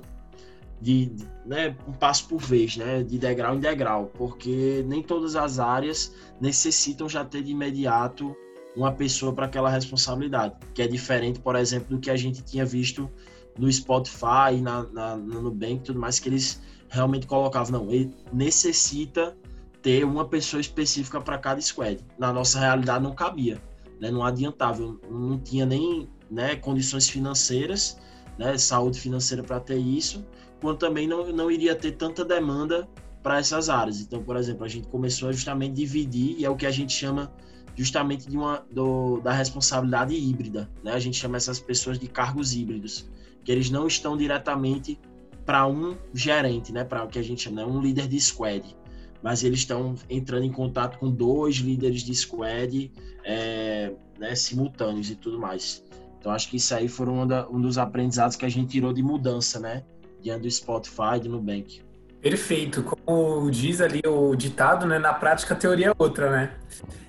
de, 0.80 1.06
de, 1.06 1.24
né, 1.44 1.76
um 1.86 1.92
passo 1.92 2.28
por 2.28 2.40
vez, 2.40 2.76
né? 2.76 3.02
De 3.02 3.18
degrau 3.18 3.54
em 3.54 3.60
degrau, 3.60 4.10
porque 4.14 4.84
nem 4.86 5.02
todas 5.02 5.36
as 5.36 5.58
áreas 5.58 6.14
necessitam 6.40 7.08
já 7.08 7.24
ter 7.24 7.42
de 7.42 7.52
imediato 7.52 8.36
uma 8.76 8.92
pessoa 8.92 9.32
para 9.32 9.46
aquela 9.46 9.70
responsabilidade, 9.70 10.54
que 10.74 10.82
é 10.82 10.86
diferente, 10.86 11.40
por 11.40 11.56
exemplo, 11.56 11.96
do 11.96 12.00
que 12.00 12.10
a 12.10 12.16
gente 12.16 12.42
tinha 12.42 12.64
visto 12.64 13.10
no 13.58 13.72
Spotify, 13.72 14.60
na, 14.60 14.82
na, 14.92 15.16
no 15.16 15.42
Nubank 15.42 15.76
e 15.76 15.78
tudo 15.78 15.98
mais, 15.98 16.18
que 16.18 16.28
eles 16.28 16.60
realmente 16.90 17.26
colocavam, 17.26 17.80
não, 17.80 17.90
ele 17.90 18.14
necessita 18.30 19.34
ter 19.80 20.04
uma 20.04 20.26
pessoa 20.26 20.60
específica 20.60 21.20
para 21.20 21.38
cada 21.38 21.60
squad. 21.60 22.04
Na 22.18 22.32
nossa 22.32 22.60
realidade 22.60 23.02
não 23.02 23.14
cabia, 23.14 23.60
né? 23.98 24.10
não 24.10 24.22
adiantava, 24.22 24.82
não 25.10 25.38
tinha 25.38 25.64
nem 25.64 26.06
né, 26.30 26.56
condições 26.56 27.08
financeiras, 27.08 27.98
né, 28.38 28.58
saúde 28.58 29.00
financeira 29.00 29.42
para 29.42 29.60
ter 29.60 29.78
isso, 29.78 30.24
quanto 30.60 30.78
também 30.78 31.06
não, 31.06 31.26
não 31.32 31.50
iria 31.50 31.74
ter 31.74 31.92
tanta 31.92 32.24
demanda 32.24 32.88
para 33.22 33.38
essas 33.38 33.68
áreas. 33.68 34.00
Então, 34.00 34.22
por 34.22 34.36
exemplo, 34.36 34.64
a 34.64 34.68
gente 34.68 34.88
começou 34.88 35.28
a 35.28 35.32
justamente 35.32 35.74
dividir, 35.74 36.36
e 36.38 36.44
é 36.44 36.50
o 36.50 36.56
que 36.56 36.66
a 36.66 36.70
gente 36.70 36.92
chama 36.92 37.32
justamente 37.74 38.28
de 38.28 38.36
uma, 38.36 38.64
do, 38.70 39.20
da 39.20 39.32
responsabilidade 39.32 40.14
híbrida. 40.14 40.70
Né? 40.82 40.92
A 40.92 40.98
gente 40.98 41.16
chama 41.18 41.36
essas 41.36 41.60
pessoas 41.60 41.98
de 41.98 42.08
cargos 42.08 42.54
híbridos, 42.54 43.10
que 43.44 43.52
eles 43.52 43.70
não 43.70 43.86
estão 43.86 44.16
diretamente 44.16 44.98
para 45.44 45.66
um 45.66 45.96
gerente, 46.12 46.72
né? 46.72 46.84
para 46.84 47.04
o 47.04 47.08
que 47.08 47.18
a 47.18 47.22
gente 47.22 47.42
chama, 47.42 47.56
né? 47.56 47.66
um 47.66 47.80
líder 47.80 48.08
de 48.08 48.18
squad, 48.18 48.76
mas 49.22 49.44
eles 49.44 49.60
estão 49.60 49.94
entrando 50.08 50.44
em 50.44 50.52
contato 50.52 50.98
com 50.98 51.10
dois 51.10 51.56
líderes 51.56 52.02
de 52.02 52.14
squad 52.14 52.90
é, 53.24 53.92
né? 54.18 54.34
simultâneos 54.34 55.10
e 55.10 55.16
tudo 55.16 55.38
mais. 55.38 55.84
Então 56.18 56.32
acho 56.32 56.48
que 56.48 56.56
isso 56.56 56.74
aí 56.74 56.88
foi 56.88 57.08
um, 57.08 57.26
da, 57.26 57.48
um 57.48 57.60
dos 57.60 57.78
aprendizados 57.78 58.36
que 58.36 58.44
a 58.44 58.48
gente 58.48 58.70
tirou 58.70 58.92
de 58.92 59.02
mudança, 59.02 59.60
né? 59.60 59.84
Diante 60.22 60.42
do 60.42 60.50
Spotify, 60.50 61.20
do 61.22 61.28
Nubank. 61.28 61.80
Perfeito. 62.20 62.82
Como 62.82 63.50
diz 63.50 63.80
ali 63.80 64.02
o 64.04 64.34
ditado, 64.34 64.86
né? 64.86 64.98
Na 64.98 65.14
prática 65.14 65.54
a 65.54 65.56
teoria 65.56 65.88
é 65.88 65.92
outra, 65.96 66.30
né? 66.30 66.50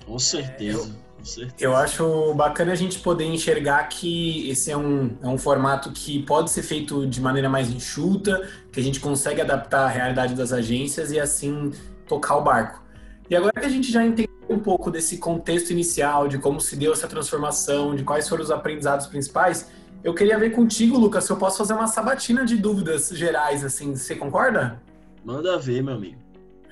Com 0.06 0.18
certeza. 0.18 0.94
com 1.16 1.24
certeza. 1.24 1.56
Eu 1.58 1.74
acho 1.74 2.34
bacana 2.34 2.72
a 2.72 2.76
gente 2.76 3.00
poder 3.00 3.24
enxergar 3.24 3.82
que 3.88 4.48
esse 4.48 4.70
é 4.70 4.76
um, 4.76 5.10
é 5.22 5.26
um 5.26 5.36
formato 5.36 5.90
que 5.90 6.22
pode 6.22 6.50
ser 6.50 6.62
feito 6.62 7.06
de 7.06 7.20
maneira 7.20 7.48
mais 7.48 7.68
enxuta, 7.68 8.48
que 8.72 8.78
a 8.78 8.82
gente 8.82 9.00
consegue 9.00 9.40
adaptar 9.40 9.86
à 9.86 9.88
realidade 9.88 10.34
das 10.34 10.52
agências 10.52 11.10
e 11.10 11.18
assim 11.18 11.72
tocar 12.06 12.36
o 12.36 12.42
barco. 12.42 12.82
E 13.28 13.34
agora 13.34 13.52
que 13.52 13.66
a 13.66 13.70
gente 13.70 13.90
já 13.90 14.04
entendeu 14.04 14.28
um 14.48 14.58
pouco 14.58 14.90
desse 14.90 15.18
contexto 15.18 15.70
inicial, 15.70 16.28
de 16.28 16.38
como 16.38 16.60
se 16.60 16.76
deu 16.76 16.92
essa 16.92 17.06
transformação, 17.06 17.94
de 17.94 18.02
quais 18.02 18.28
foram 18.28 18.42
os 18.42 18.50
aprendizados 18.50 19.06
principais, 19.06 19.68
eu 20.02 20.14
queria 20.14 20.38
ver 20.38 20.50
contigo, 20.50 20.96
Lucas, 20.96 21.24
se 21.24 21.30
eu 21.30 21.36
posso 21.36 21.58
fazer 21.58 21.72
uma 21.72 21.86
sabatina 21.86 22.44
de 22.44 22.56
dúvidas 22.56 23.08
gerais, 23.10 23.64
assim, 23.64 23.94
você 23.94 24.14
concorda? 24.14 24.80
Manda 25.24 25.58
ver, 25.58 25.82
meu 25.82 25.94
amigo. 25.94 26.18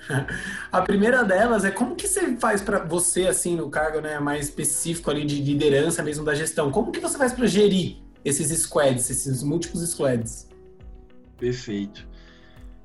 A 0.70 0.82
primeira 0.82 1.24
delas 1.24 1.64
é 1.64 1.70
como 1.70 1.96
que 1.96 2.06
você 2.06 2.36
faz 2.36 2.62
para 2.62 2.84
você, 2.84 3.26
assim, 3.26 3.56
no 3.56 3.68
cargo 3.68 4.00
né, 4.00 4.18
mais 4.20 4.46
específico 4.46 5.10
ali 5.10 5.24
de 5.24 5.42
liderança 5.42 6.02
mesmo 6.02 6.24
da 6.24 6.34
gestão, 6.34 6.70
como 6.70 6.92
que 6.92 7.00
você 7.00 7.18
faz 7.18 7.32
para 7.32 7.46
gerir 7.46 7.96
esses 8.24 8.48
squads, 8.62 9.10
esses 9.10 9.42
múltiplos 9.42 9.88
squads? 9.90 10.48
Perfeito. 11.38 12.06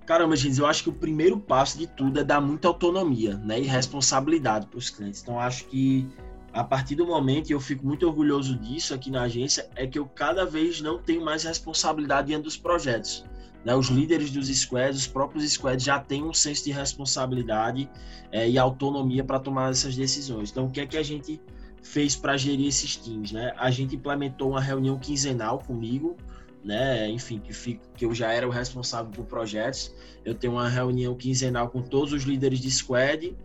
Caramba, 0.06 0.36
gente, 0.36 0.60
eu 0.60 0.66
acho 0.66 0.84
que 0.84 0.90
o 0.90 0.94
primeiro 0.94 1.40
passo 1.40 1.78
de 1.78 1.88
tudo 1.88 2.20
é 2.20 2.24
dar 2.24 2.42
muita 2.42 2.68
autonomia 2.68 3.38
né, 3.38 3.60
e 3.60 3.64
responsabilidade 3.64 4.66
para 4.68 4.78
os 4.78 4.90
clientes. 4.90 5.22
Então, 5.22 5.40
acho 5.40 5.66
que 5.66 6.08
a 6.54 6.64
partir 6.64 6.96
do 6.96 7.06
momento, 7.06 7.50
e 7.50 7.54
eu 7.54 7.60
fico 7.60 7.86
muito 7.86 8.06
orgulhoso 8.06 8.58
disso 8.58 8.94
aqui 8.94 9.10
na 9.10 9.24
agência, 9.24 9.70
é 9.76 9.88
que 9.88 9.98
eu 9.98 10.06
cada 10.06 10.46
vez 10.46 10.82
não 10.82 10.98
tenho 10.98 11.24
mais 11.24 11.44
responsabilidade 11.44 12.28
diante 12.28 12.44
dos 12.44 12.58
projetos. 12.58 13.26
Né? 13.64 13.76
Os 13.76 13.88
líderes 13.88 14.32
dos 14.32 14.48
squads, 14.48 14.98
os 14.98 15.08
próprios 15.08 15.50
squads 15.52 15.86
já 15.86 16.00
têm 16.00 16.24
um 16.24 16.34
senso 16.34 16.66
de 16.66 16.72
responsabilidade 16.72 17.90
é, 18.32 18.50
e 18.50 18.58
autonomia 18.58 19.24
para 19.24 19.40
tomar 19.40 19.72
essas 19.72 19.96
decisões. 19.96 20.52
Então, 20.52 20.66
o 20.66 20.72
que 20.72 20.82
é 20.82 20.86
que 20.86 20.98
a 20.98 21.04
gente 21.04 21.40
fez 21.82 22.16
para 22.16 22.36
gerir 22.36 22.68
esses 22.68 22.98
times? 22.98 23.32
Né? 23.32 23.54
A 23.58 23.72
gente 23.72 23.96
implementou 23.96 24.50
uma 24.52 24.62
reunião 24.62 24.98
quinzenal 24.98 25.60
comigo, 25.60 26.18
né? 26.64 27.10
Enfim, 27.10 27.40
que, 27.40 27.54
fico, 27.54 27.82
que 27.96 28.06
eu 28.06 28.14
já 28.14 28.32
era 28.32 28.48
o 28.48 28.52
responsável 28.52 29.12
por 29.12 29.26
projetos. 29.26 29.94
Eu 30.24 30.36
tenho 30.36 30.54
uma 30.54 30.70
reunião 30.70 31.16
quinzenal 31.16 31.70
com 31.70 31.82
todos 31.82 32.14
os 32.14 32.24
líderes 32.24 32.60
de 32.60 32.70
squad 32.70 33.36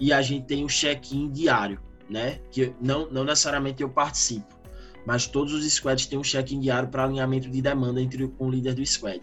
e 0.00 0.12
a 0.12 0.22
gente 0.22 0.46
tem 0.46 0.64
um 0.64 0.68
check-in 0.68 1.30
diário, 1.30 1.80
né? 2.08 2.40
Que 2.50 2.74
não, 2.80 3.10
não 3.10 3.24
necessariamente 3.24 3.82
eu 3.82 3.88
participo, 3.88 4.46
mas 5.06 5.26
todos 5.26 5.52
os 5.52 5.64
squads 5.72 6.06
têm 6.06 6.18
um 6.18 6.22
check-in 6.22 6.60
diário 6.60 6.88
para 6.88 7.04
alinhamento 7.04 7.50
de 7.50 7.60
demanda 7.60 8.00
entre 8.00 8.26
com 8.28 8.46
o 8.46 8.50
líder 8.50 8.74
do 8.74 8.84
squad. 8.86 9.20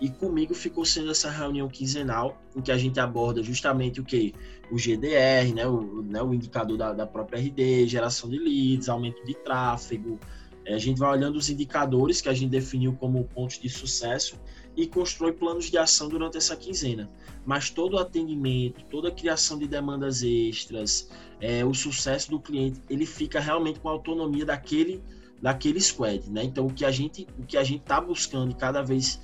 E 0.00 0.08
comigo 0.08 0.54
ficou 0.54 0.84
sendo 0.84 1.10
essa 1.10 1.30
reunião 1.30 1.68
quinzenal, 1.68 2.40
em 2.56 2.62
que 2.62 2.72
a 2.72 2.78
gente 2.78 2.98
aborda 2.98 3.42
justamente 3.42 4.00
o 4.00 4.04
que? 4.04 4.34
O 4.70 4.76
GDR, 4.76 5.54
né? 5.54 5.66
O, 5.66 6.02
né? 6.02 6.22
o 6.22 6.32
indicador 6.32 6.78
da, 6.78 6.92
da 6.92 7.06
própria 7.06 7.38
RD, 7.38 7.86
geração 7.86 8.30
de 8.30 8.38
leads, 8.38 8.88
aumento 8.88 9.22
de 9.24 9.34
tráfego. 9.34 10.18
É, 10.64 10.74
a 10.74 10.78
gente 10.78 10.98
vai 10.98 11.10
olhando 11.10 11.36
os 11.36 11.50
indicadores 11.50 12.20
que 12.20 12.28
a 12.30 12.32
gente 12.32 12.50
definiu 12.50 12.94
como 12.94 13.24
pontos 13.24 13.58
de 13.58 13.68
sucesso 13.68 14.40
e 14.76 14.86
constrói 14.86 15.32
planos 15.32 15.70
de 15.70 15.76
ação 15.76 16.08
durante 16.08 16.36
essa 16.36 16.56
quinzena. 16.56 17.10
Mas 17.44 17.70
todo 17.70 17.94
o 17.94 17.98
atendimento, 17.98 18.84
toda 18.84 19.08
a 19.08 19.10
criação 19.10 19.58
de 19.58 19.66
demandas 19.66 20.22
extras, 20.22 21.10
é, 21.40 21.64
o 21.64 21.74
sucesso 21.74 22.30
do 22.30 22.38
cliente, 22.38 22.80
ele 22.88 23.06
fica 23.06 23.40
realmente 23.40 23.80
com 23.80 23.88
a 23.88 23.92
autonomia 23.92 24.44
daquele 24.44 25.02
daquele 25.40 25.80
squad, 25.80 26.30
né? 26.30 26.44
Então 26.44 26.66
o 26.66 26.72
que 26.72 26.84
a 26.84 26.90
gente 26.90 27.26
o 27.38 27.46
que 27.46 27.56
a 27.56 27.64
gente 27.64 27.80
está 27.80 27.98
buscando 27.98 28.54
cada 28.54 28.82
vez 28.82 29.20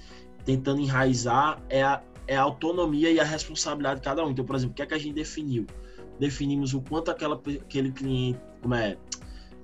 tentando 0.46 0.80
enraizar 0.80 1.62
é 1.68 1.82
a, 1.82 2.02
é 2.26 2.36
a 2.36 2.42
autonomia 2.42 3.10
e 3.10 3.20
a 3.20 3.24
responsabilidade 3.24 4.00
de 4.00 4.04
cada 4.04 4.24
um. 4.24 4.30
Então, 4.30 4.44
por 4.44 4.56
exemplo, 4.56 4.72
o 4.72 4.76
que 4.76 4.82
é 4.82 4.86
que 4.86 4.94
a 4.94 4.98
gente 4.98 5.14
definiu? 5.14 5.66
Definimos 6.18 6.72
o 6.72 6.80
quanto 6.80 7.10
aquela, 7.10 7.34
aquele 7.34 7.92
cliente, 7.92 8.40
como 8.62 8.74
é, 8.74 8.96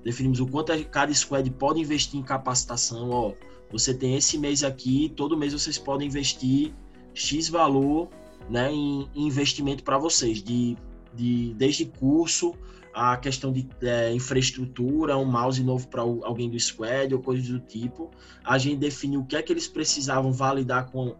definimos 0.03 0.39
o 0.39 0.47
quanto 0.47 0.71
cada 0.85 1.13
squad 1.13 1.49
pode 1.51 1.79
investir 1.79 2.19
em 2.19 2.23
capacitação. 2.23 3.09
Ó, 3.09 3.33
você 3.71 3.93
tem 3.93 4.15
esse 4.15 4.37
mês 4.37 4.63
aqui, 4.63 5.11
todo 5.15 5.37
mês 5.37 5.53
vocês 5.53 5.77
podem 5.77 6.07
investir 6.07 6.73
X 7.13 7.49
valor 7.49 8.09
né, 8.49 8.71
em, 8.71 9.09
em 9.15 9.27
investimento 9.27 9.83
para 9.83 9.97
vocês, 9.97 10.43
de, 10.43 10.77
de, 11.15 11.53
desde 11.55 11.85
curso 11.85 12.53
a 12.93 13.17
questão 13.17 13.51
de 13.51 13.67
é, 13.81 14.13
infraestrutura, 14.13 15.17
um 15.17 15.25
mouse 15.25 15.63
novo 15.63 15.87
para 15.87 16.01
alguém 16.01 16.49
do 16.49 16.59
squad 16.59 17.13
ou 17.13 17.19
coisas 17.19 17.47
do 17.47 17.59
tipo. 17.59 18.11
A 18.43 18.57
gente 18.57 18.77
definiu 18.77 19.21
o 19.21 19.25
que 19.25 19.35
é 19.35 19.41
que 19.41 19.51
eles 19.51 19.67
precisavam 19.67 20.31
validar 20.31 20.91
com, 20.91 21.15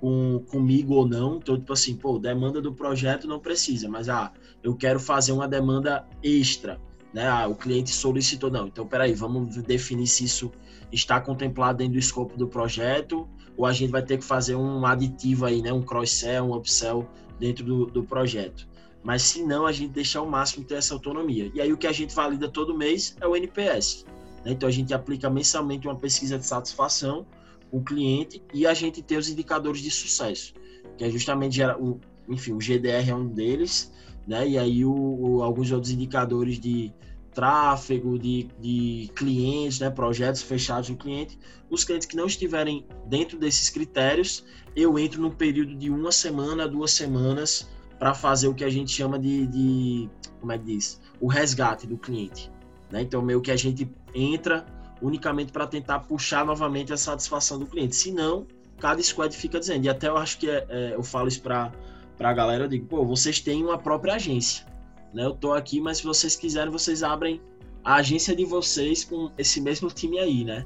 com 0.00 0.42
comigo 0.50 0.94
ou 0.94 1.06
não. 1.06 1.36
Então, 1.36 1.56
tipo 1.56 1.72
assim, 1.72 1.94
pô, 1.94 2.18
demanda 2.18 2.60
do 2.60 2.74
projeto 2.74 3.28
não 3.28 3.38
precisa, 3.38 3.88
mas 3.88 4.08
ah, 4.08 4.32
eu 4.64 4.74
quero 4.74 4.98
fazer 4.98 5.30
uma 5.30 5.46
demanda 5.46 6.04
extra. 6.22 6.80
Né? 7.12 7.28
Ah, 7.28 7.46
o 7.46 7.54
cliente 7.54 7.90
solicitou, 7.90 8.50
não. 8.50 8.66
Então, 8.66 8.86
peraí, 8.86 9.12
vamos 9.12 9.56
definir 9.62 10.06
se 10.06 10.24
isso 10.24 10.50
está 10.90 11.20
contemplado 11.20 11.78
dentro 11.78 11.94
do 11.94 11.98
escopo 11.98 12.36
do 12.36 12.46
projeto 12.46 13.28
ou 13.56 13.66
a 13.66 13.72
gente 13.72 13.90
vai 13.90 14.02
ter 14.02 14.18
que 14.18 14.24
fazer 14.24 14.54
um 14.56 14.84
aditivo 14.86 15.44
aí, 15.44 15.60
né? 15.60 15.72
Um 15.72 15.82
cross-sell, 15.82 16.44
um 16.44 16.54
upsell 16.54 17.06
dentro 17.38 17.64
do, 17.64 17.86
do 17.86 18.02
projeto. 18.02 18.66
Mas 19.02 19.22
se 19.22 19.42
não, 19.42 19.66
a 19.66 19.72
gente 19.72 19.92
deixar 19.92 20.22
o 20.22 20.30
máximo 20.30 20.64
ter 20.64 20.76
essa 20.76 20.94
autonomia. 20.94 21.50
E 21.54 21.60
aí 21.60 21.72
o 21.72 21.76
que 21.76 21.86
a 21.86 21.92
gente 21.92 22.14
valida 22.14 22.48
todo 22.48 22.76
mês 22.76 23.16
é 23.20 23.26
o 23.26 23.36
NPS. 23.36 24.06
Né? 24.44 24.52
Então 24.52 24.68
a 24.68 24.72
gente 24.72 24.94
aplica 24.94 25.28
mensalmente 25.28 25.86
uma 25.86 25.96
pesquisa 25.96 26.38
de 26.38 26.46
satisfação 26.46 27.26
com 27.70 27.78
o 27.78 27.84
cliente 27.84 28.42
e 28.54 28.66
a 28.66 28.74
gente 28.74 29.02
tem 29.02 29.18
os 29.18 29.28
indicadores 29.28 29.80
de 29.80 29.90
sucesso, 29.90 30.54
que 30.96 31.04
é 31.04 31.10
justamente 31.10 31.60
o, 31.80 31.98
enfim, 32.28 32.52
o 32.52 32.58
GDR 32.58 33.08
é 33.08 33.14
um 33.14 33.26
deles, 33.26 33.92
né? 34.26 34.48
E 34.48 34.58
aí 34.58 34.84
o, 34.84 34.92
o, 34.92 35.42
alguns 35.42 35.70
outros 35.70 35.92
indicadores 35.92 36.58
de 36.58 36.92
tráfego, 37.32 38.18
de, 38.18 38.48
de 38.60 39.10
clientes, 39.14 39.80
né? 39.80 39.90
projetos 39.90 40.42
fechados 40.42 40.90
do 40.90 40.96
cliente. 40.96 41.38
Os 41.70 41.84
clientes 41.84 42.06
que 42.06 42.16
não 42.16 42.26
estiverem 42.26 42.86
dentro 43.06 43.38
desses 43.38 43.70
critérios, 43.70 44.44
eu 44.76 44.98
entro 44.98 45.20
num 45.20 45.30
período 45.30 45.74
de 45.74 45.90
uma 45.90 46.12
semana, 46.12 46.68
duas 46.68 46.92
semanas 46.92 47.68
para 47.98 48.14
fazer 48.14 48.48
o 48.48 48.54
que 48.54 48.64
a 48.64 48.68
gente 48.68 48.90
chama 48.90 49.18
de, 49.18 49.46
de, 49.46 50.10
como 50.40 50.52
é 50.52 50.58
que 50.58 50.64
diz, 50.64 51.00
o 51.20 51.26
resgate 51.26 51.86
do 51.86 51.96
cliente. 51.96 52.50
Né? 52.90 53.02
Então, 53.02 53.22
meio 53.22 53.40
que 53.40 53.50
a 53.50 53.56
gente 53.56 53.90
entra 54.14 54.66
unicamente 55.00 55.52
para 55.52 55.66
tentar 55.66 56.00
puxar 56.00 56.44
novamente 56.44 56.92
a 56.92 56.96
satisfação 56.96 57.58
do 57.58 57.66
cliente. 57.66 57.96
Se 57.96 58.12
não, 58.12 58.46
cada 58.78 59.02
squad 59.02 59.34
fica 59.36 59.58
dizendo. 59.58 59.86
E 59.86 59.88
até 59.88 60.08
eu 60.08 60.16
acho 60.16 60.38
que 60.38 60.50
é, 60.50 60.66
é, 60.68 60.94
eu 60.94 61.02
falo 61.02 61.28
isso 61.28 61.40
para 61.40 61.72
a 62.18 62.32
galera, 62.32 62.64
eu 62.64 62.68
digo, 62.68 62.86
pô, 62.86 63.04
vocês 63.04 63.40
têm 63.40 63.64
uma 63.64 63.78
própria 63.78 64.14
agência. 64.14 64.66
Né? 65.12 65.24
Eu 65.24 65.34
tô 65.34 65.52
aqui, 65.52 65.80
mas 65.80 65.98
se 65.98 66.04
vocês 66.04 66.36
quiserem, 66.36 66.70
vocês 66.70 67.02
abrem 67.02 67.40
a 67.84 67.96
agência 67.96 68.34
de 68.34 68.44
vocês 68.44 69.04
com 69.04 69.30
esse 69.36 69.60
mesmo 69.60 69.88
time 69.88 70.18
aí, 70.18 70.44
né? 70.44 70.64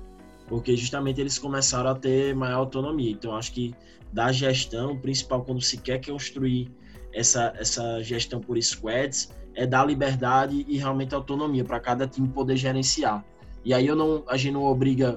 Porque 0.48 0.76
justamente 0.76 1.20
eles 1.20 1.38
começaram 1.38 1.90
a 1.90 1.94
ter 1.94 2.34
maior 2.34 2.58
autonomia. 2.58 3.10
Então, 3.10 3.34
acho 3.34 3.52
que 3.52 3.74
da 4.12 4.30
gestão, 4.30 4.92
o 4.92 5.00
principal 5.00 5.42
quando 5.42 5.60
se 5.60 5.78
quer 5.78 6.04
construir 6.04 6.70
essa, 7.12 7.52
essa 7.58 8.02
gestão 8.02 8.40
por 8.40 8.60
squads 8.62 9.30
é 9.54 9.66
dar 9.66 9.86
liberdade 9.86 10.64
e 10.68 10.76
realmente 10.76 11.14
autonomia 11.14 11.64
para 11.64 11.80
cada 11.80 12.06
time 12.06 12.28
poder 12.28 12.56
gerenciar. 12.56 13.24
E 13.64 13.72
aí 13.72 13.86
eu 13.86 13.96
não, 13.96 14.22
a 14.28 14.36
gente 14.36 14.52
não 14.52 14.64
obriga 14.64 15.16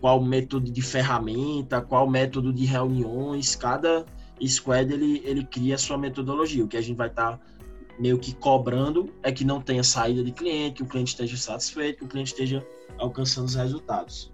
qual 0.00 0.22
método 0.22 0.70
de 0.70 0.80
ferramenta, 0.80 1.80
qual 1.80 2.08
método 2.08 2.52
de 2.52 2.64
reuniões, 2.64 3.56
cada 3.56 4.06
squad 4.46 4.92
ele, 4.92 5.22
ele 5.24 5.44
cria 5.44 5.74
a 5.74 5.78
sua 5.78 5.96
metodologia. 5.96 6.64
O 6.64 6.68
que 6.68 6.76
a 6.76 6.80
gente 6.80 6.96
vai 6.96 7.08
estar 7.08 7.38
tá 7.38 7.40
meio 7.98 8.18
que 8.18 8.34
cobrando 8.34 9.12
é 9.22 9.30
que 9.30 9.44
não 9.44 9.60
tenha 9.60 9.84
saída 9.84 10.22
de 10.22 10.32
cliente, 10.32 10.76
que 10.76 10.82
o 10.82 10.86
cliente 10.86 11.12
esteja 11.12 11.36
satisfeito, 11.36 11.98
que 11.98 12.04
o 12.04 12.08
cliente 12.08 12.32
esteja 12.32 12.66
alcançando 12.98 13.46
os 13.46 13.54
resultados. 13.54 14.32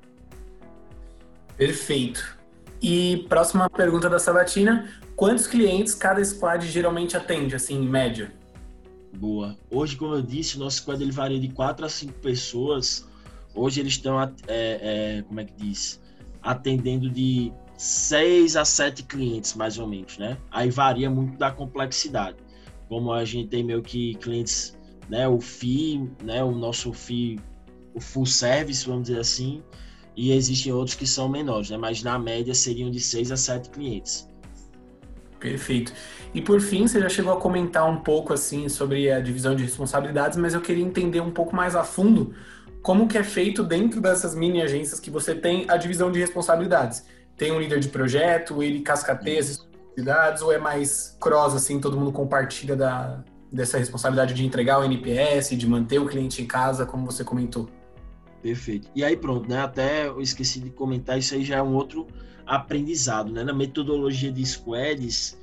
Perfeito. 1.57 2.39
E 2.83 3.27
próxima 3.29 3.69
pergunta 3.69 4.09
da 4.09 4.19
Sabatina: 4.19 4.89
quantos 5.15 5.47
clientes 5.47 5.95
cada 5.95 6.25
squad 6.25 6.67
geralmente 6.67 7.17
atende, 7.17 7.55
assim, 7.55 7.75
em 7.75 7.89
média? 7.89 8.33
Boa. 9.13 9.57
Hoje, 9.71 9.97
como 9.97 10.15
eu 10.15 10.23
disse, 10.23 10.59
nosso 10.59 10.79
squad 10.79 11.03
ele 11.03 11.13
varia 11.13 11.39
de 11.39 11.49
4 11.49 11.85
a 11.85 11.89
5 11.89 12.13
pessoas. 12.21 13.07
Hoje 13.55 13.81
eles 13.81 13.95
estão, 13.95 14.21
é, 14.23 14.31
é, 14.49 15.23
como 15.27 15.41
é 15.41 15.45
que 15.45 15.53
diz? 15.55 16.01
Atendendo 16.41 17.11
de 17.11 17.53
6 17.81 18.57
a 18.57 18.65
7 18.67 19.05
clientes, 19.05 19.55
mais 19.55 19.79
ou 19.79 19.89
menos, 19.89 20.19
né? 20.19 20.37
Aí 20.51 20.69
varia 20.69 21.09
muito 21.09 21.39
da 21.39 21.51
complexidade. 21.51 22.37
Como 22.91 23.11
a 23.11 23.25
gente 23.25 23.49
tem 23.49 23.65
meio 23.65 23.81
que 23.81 24.17
clientes 24.17 24.77
né, 25.09 25.27
o 25.27 25.41
FII, 25.41 26.11
né, 26.23 26.45
o 26.45 26.51
nosso 26.51 26.93
FII, 26.93 27.41
o 27.95 28.01
full 28.01 28.27
service, 28.27 28.87
vamos 28.87 29.05
dizer 29.09 29.19
assim, 29.19 29.63
e 30.15 30.31
existem 30.31 30.71
outros 30.71 30.95
que 30.95 31.07
são 31.07 31.27
menores, 31.27 31.71
né, 31.71 31.79
mas 31.79 32.03
na 32.03 32.19
média 32.19 32.53
seriam 32.53 32.91
de 32.91 33.01
6 33.01 33.33
a 33.33 33.37
7 33.39 33.71
clientes. 33.71 34.29
Perfeito. 35.39 35.95
E 36.35 36.43
por 36.43 36.61
fim, 36.61 36.87
você 36.87 37.01
já 37.01 37.09
chegou 37.09 37.33
a 37.33 37.41
comentar 37.41 37.89
um 37.89 38.03
pouco 38.03 38.35
assim 38.35 38.69
sobre 38.69 39.11
a 39.11 39.21
divisão 39.21 39.57
de 39.57 39.63
responsabilidades, 39.63 40.37
mas 40.37 40.53
eu 40.53 40.61
queria 40.61 40.85
entender 40.85 41.21
um 41.23 41.31
pouco 41.31 41.57
mais 41.57 41.75
a 41.75 41.83
fundo 41.83 42.35
como 42.83 43.09
que 43.09 43.17
é 43.17 43.25
feito 43.25 43.63
dentro 43.63 44.03
dessas 44.03 44.35
mini 44.35 44.61
agências 44.61 45.01
que 45.01 45.11
você 45.11 45.35
tem 45.35 45.65
a 45.67 45.79
divisão 45.79 46.13
de 46.13 46.19
responsabilidades. 46.19 47.05
Tem 47.41 47.51
um 47.51 47.59
líder 47.59 47.81
de 47.81 47.89
projeto, 47.89 48.63
ele 48.63 48.81
cascateia 48.81 49.41
as 49.41 49.49
responsabilidades 49.49 50.43
ou 50.43 50.53
é 50.53 50.59
mais 50.59 51.17
cross 51.19 51.55
assim, 51.55 51.81
todo 51.81 51.97
mundo 51.97 52.13
compartilha 52.13 52.77
da, 52.77 53.25
dessa 53.51 53.79
responsabilidade 53.79 54.35
de 54.35 54.45
entregar 54.45 54.79
o 54.79 54.85
NPS, 54.85 55.57
de 55.57 55.67
manter 55.67 55.99
o 55.99 56.05
cliente 56.05 56.43
em 56.43 56.47
casa, 56.47 56.85
como 56.85 57.07
você 57.07 57.25
comentou? 57.25 57.67
Perfeito. 58.43 58.91
E 58.95 59.03
aí 59.03 59.17
pronto, 59.17 59.49
né? 59.49 59.59
Até 59.59 60.09
eu 60.09 60.21
esqueci 60.21 60.61
de 60.61 60.69
comentar, 60.69 61.19
isso 61.19 61.35
aí 61.35 61.43
já 61.43 61.57
é 61.57 61.63
um 61.63 61.73
outro 61.73 62.07
aprendizado, 62.45 63.33
né? 63.33 63.43
Na 63.43 63.55
metodologia 63.55 64.31
de 64.31 64.45
squads, 64.45 65.39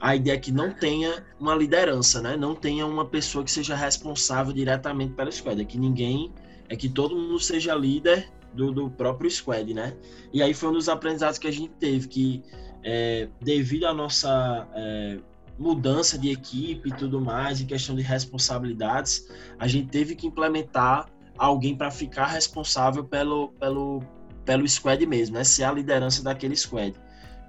a 0.00 0.16
ideia 0.16 0.34
é 0.34 0.38
que 0.38 0.50
não 0.50 0.72
tenha 0.72 1.24
uma 1.38 1.54
liderança, 1.54 2.20
né? 2.20 2.36
Não 2.36 2.56
tenha 2.56 2.84
uma 2.84 3.04
pessoa 3.04 3.44
que 3.44 3.52
seja 3.52 3.76
responsável 3.76 4.52
diretamente 4.52 5.12
pela 5.12 5.30
squad, 5.30 5.62
é 5.62 5.64
que 5.64 5.78
ninguém, 5.78 6.34
é 6.68 6.74
que 6.74 6.88
todo 6.88 7.14
mundo 7.14 7.38
seja 7.38 7.72
líder 7.72 8.34
do, 8.56 8.72
do 8.72 8.90
próprio 8.90 9.30
squad, 9.30 9.72
né? 9.72 9.94
E 10.32 10.42
aí 10.42 10.54
foi 10.54 10.70
um 10.70 10.72
dos 10.72 10.88
aprendizados 10.88 11.38
que 11.38 11.46
a 11.46 11.52
gente 11.52 11.72
teve, 11.78 12.08
que 12.08 12.42
é, 12.82 13.28
devido 13.40 13.86
à 13.86 13.94
nossa 13.94 14.66
é, 14.74 15.18
mudança 15.58 16.18
de 16.18 16.30
equipe 16.30 16.88
e 16.88 16.92
tudo 16.92 17.20
mais, 17.20 17.60
em 17.60 17.66
questão 17.66 17.94
de 17.94 18.02
responsabilidades, 18.02 19.28
a 19.58 19.66
gente 19.66 19.88
teve 19.88 20.14
que 20.14 20.26
implementar 20.26 21.08
alguém 21.38 21.76
para 21.76 21.90
ficar 21.90 22.26
responsável 22.26 23.04
pelo, 23.04 23.48
pelo, 23.60 24.02
pelo 24.44 24.68
squad 24.68 25.04
mesmo, 25.06 25.36
né? 25.36 25.44
Ser 25.44 25.64
a 25.64 25.72
liderança 25.72 26.22
daquele 26.22 26.56
squad 26.56 26.98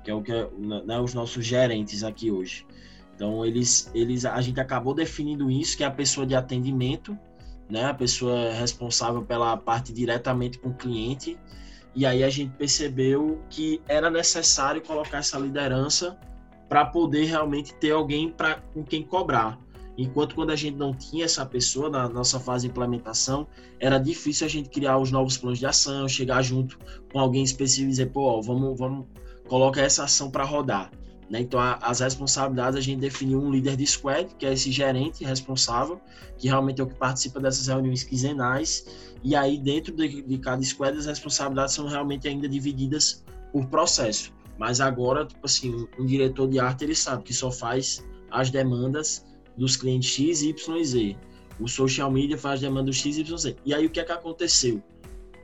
que 0.08 0.12
é 0.12 0.14
o 0.14 0.22
que 0.22 0.32
né, 0.86 0.98
os 1.02 1.14
nossos 1.14 1.46
gerentes 1.46 2.02
aqui 2.02 2.32
hoje. 2.32 2.66
Então 3.14 3.46
eles, 3.46 3.92
eles, 3.94 4.24
a 4.24 4.40
gente 4.40 4.58
acabou 4.58 4.94
definindo 4.94 5.52
isso, 5.52 5.76
que 5.76 5.84
é 5.84 5.88
a 5.88 5.92
pessoa 5.92 6.26
de 6.26 6.34
atendimento, 6.34 7.18
né, 7.70 7.86
a 7.86 7.94
pessoa 7.94 8.52
responsável 8.54 9.22
pela 9.24 9.56
parte 9.58 9.92
diretamente 9.92 10.60
com 10.60 10.70
o 10.70 10.74
cliente. 10.74 11.38
E 11.96 12.06
aí 12.06 12.24
a 12.24 12.30
gente 12.30 12.54
percebeu 12.58 13.42
que 13.50 13.82
era 13.88 14.10
necessário 14.10 14.82
colocar 14.82 15.18
essa 15.18 15.38
liderança 15.38 16.18
para 16.70 16.86
poder 16.86 17.26
realmente 17.26 17.74
ter 17.76 17.92
alguém 17.92 18.30
para 18.30 18.62
com 18.74 18.84
quem 18.84 19.04
cobrar. 19.04 19.60
Enquanto 19.98 20.36
quando 20.36 20.52
a 20.52 20.56
gente 20.56 20.78
não 20.78 20.94
tinha 20.94 21.26
essa 21.26 21.44
pessoa 21.44 21.90
na 21.90 22.08
nossa 22.08 22.40
fase 22.40 22.68
de 22.68 22.72
implementação, 22.72 23.48
era 23.80 23.98
difícil 23.98 24.46
a 24.46 24.50
gente 24.50 24.70
criar 24.70 25.00
os 25.00 25.12
novos 25.12 25.38
planos 25.38 25.58
de 25.58 25.66
ação, 25.66 26.08
chegar 26.08 26.44
junto 26.44 26.78
com 27.12 27.20
alguém 27.20 27.44
específico 27.44 27.88
e 27.88 27.90
dizer, 27.90 28.12
pô, 28.12 28.38
ó, 28.38 28.42
vamos, 28.42 28.78
vamos 28.78 29.08
coloca 29.48 29.82
essa 29.82 30.04
ação 30.04 30.30
para 30.30 30.44
rodar. 30.44 30.92
Né? 31.30 31.42
Então, 31.42 31.60
a, 31.60 31.76
as 31.76 32.00
responsabilidades, 32.00 32.78
a 32.78 32.82
gente 32.82 33.00
definiu 33.00 33.42
um 33.42 33.52
líder 33.52 33.76
de 33.76 33.86
squad, 33.86 34.34
que 34.38 34.46
é 34.46 34.54
esse 34.54 34.72
gerente 34.72 35.24
responsável, 35.24 36.00
que 36.38 36.48
realmente 36.48 36.80
é 36.80 36.84
o 36.84 36.88
que 36.88 36.96
participa 36.96 37.40
dessas 37.40 37.68
reuniões 37.68 38.04
quinzenais. 38.04 38.86
E 39.24 39.36
aí, 39.36 39.58
dentro 39.58 39.94
de, 39.94 40.22
de 40.22 40.38
cada 40.38 40.62
squad, 40.64 40.98
as 40.98 41.06
responsabilidades 41.06 41.74
são 41.74 41.88
realmente 41.88 42.28
ainda 42.28 42.48
divididas 42.48 43.24
por 43.52 43.66
processo. 43.68 44.32
Mas 44.58 44.82
agora, 44.82 45.26
tipo 45.26 45.46
assim, 45.46 45.88
um 46.00 46.06
diretor 46.06 46.48
de 46.48 46.60
arte, 46.60 46.84
ele 46.84 46.96
sabe 46.96 47.24
que 47.24 47.34
só 47.34 47.52
faz 47.52 48.04
as 48.32 48.50
demandas 48.50 49.26
dos 49.56 49.76
clientes 49.76 50.10
X, 50.10 50.42
Y 50.42 50.78
e 50.78 50.86
Z. 50.86 51.18
O 51.60 51.68
social 51.68 52.12
media 52.12 52.38
faz 52.38 52.56
as 52.56 52.62
demandas 52.62 52.86
do 52.86 52.94
X, 52.94 53.18
Y 53.18 53.36
e 53.36 53.38
Z. 53.40 53.56
E 53.66 53.74
aí, 53.74 53.86
o 53.86 53.90
que 53.90 54.00
é 54.00 54.04
que 54.04 54.12
aconteceu? 54.12 54.82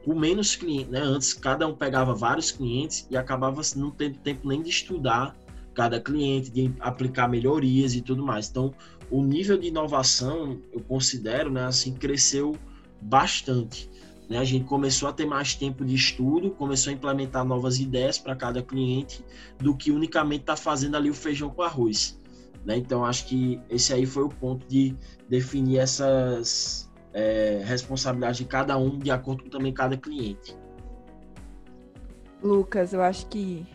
com 0.03 0.13
menos 0.13 0.55
clientes, 0.55 0.89
né? 0.89 0.99
Antes 0.99 1.33
cada 1.33 1.65
um 1.65 1.73
pegava 1.73 2.13
vários 2.13 2.51
clientes 2.51 3.07
e 3.09 3.15
acabava 3.15 3.61
não 3.75 3.89
tendo 3.89 4.17
tempo 4.19 4.47
nem 4.47 4.61
de 4.61 4.69
estudar 4.69 5.33
cada 5.73 5.99
cliente, 5.99 6.49
de 6.49 6.73
aplicar 6.79 7.27
melhorias 7.27 7.95
e 7.95 8.01
tudo 8.01 8.23
mais. 8.23 8.49
Então, 8.49 8.73
o 9.09 9.23
nível 9.23 9.57
de 9.57 9.67
inovação, 9.67 10.59
eu 10.71 10.79
considero, 10.81 11.51
né, 11.51 11.65
assim, 11.65 11.93
cresceu 11.93 12.55
bastante. 13.01 13.89
Né? 14.29 14.37
A 14.37 14.43
gente 14.43 14.65
começou 14.65 15.09
a 15.09 15.13
ter 15.13 15.25
mais 15.25 15.55
tempo 15.55 15.83
de 15.83 15.95
estudo, 15.95 16.51
começou 16.51 16.91
a 16.91 16.93
implementar 16.93 17.43
novas 17.43 17.79
ideias 17.79 18.17
para 18.17 18.35
cada 18.35 18.61
cliente, 18.61 19.23
do 19.59 19.75
que 19.75 19.91
unicamente 19.91 20.41
estar 20.41 20.55
tá 20.55 20.61
fazendo 20.61 20.95
ali 20.95 21.09
o 21.09 21.13
feijão 21.13 21.49
com 21.49 21.61
arroz. 21.61 22.19
Né? 22.65 22.77
Então, 22.77 23.03
acho 23.03 23.27
que 23.27 23.59
esse 23.69 23.93
aí 23.93 24.05
foi 24.05 24.23
o 24.23 24.29
ponto 24.29 24.65
de 24.67 24.95
definir 25.29 25.79
essas, 25.79 26.89
é, 27.13 27.61
responsabilidade 27.65 28.39
de 28.39 28.45
cada 28.45 28.77
um, 28.77 28.97
de 28.97 29.11
acordo 29.11 29.43
com 29.43 29.49
também 29.49 29.73
cada 29.73 29.97
cliente. 29.97 30.57
Lucas, 32.41 32.93
eu 32.93 33.01
acho 33.01 33.27
que 33.27 33.65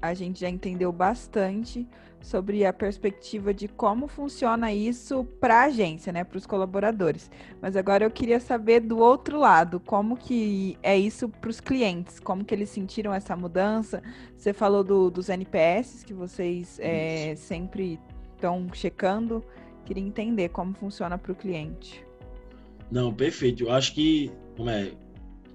a 0.00 0.14
gente 0.14 0.40
já 0.40 0.48
entendeu 0.48 0.92
bastante 0.92 1.86
sobre 2.20 2.64
a 2.64 2.72
perspectiva 2.72 3.54
de 3.54 3.68
como 3.68 4.08
funciona 4.08 4.72
isso 4.72 5.24
para 5.40 5.62
a 5.62 5.64
agência, 5.64 6.12
né, 6.12 6.24
para 6.24 6.36
os 6.36 6.46
colaboradores. 6.46 7.30
Mas 7.60 7.76
agora 7.76 8.04
eu 8.04 8.10
queria 8.10 8.40
saber 8.40 8.80
do 8.80 8.98
outro 8.98 9.38
lado, 9.38 9.80
como 9.80 10.16
que 10.16 10.76
é 10.82 10.96
isso 10.96 11.28
para 11.28 11.50
os 11.50 11.60
clientes, 11.60 12.18
como 12.18 12.44
que 12.44 12.54
eles 12.54 12.70
sentiram 12.70 13.14
essa 13.14 13.36
mudança. 13.36 14.02
Você 14.36 14.52
falou 14.52 14.82
do, 14.82 15.10
dos 15.10 15.28
NPS 15.28 16.04
que 16.04 16.12
vocês 16.12 16.78
é, 16.80 17.34
sempre 17.36 18.00
estão 18.34 18.66
checando. 18.72 19.44
Queria 19.84 20.02
entender 20.02 20.50
como 20.50 20.74
funciona 20.74 21.16
para 21.16 21.32
o 21.32 21.34
cliente. 21.34 22.04
Não, 22.90 23.12
perfeito. 23.12 23.64
Eu 23.64 23.72
acho 23.72 23.94
que, 23.94 24.30
como 24.56 24.70
é, 24.70 24.92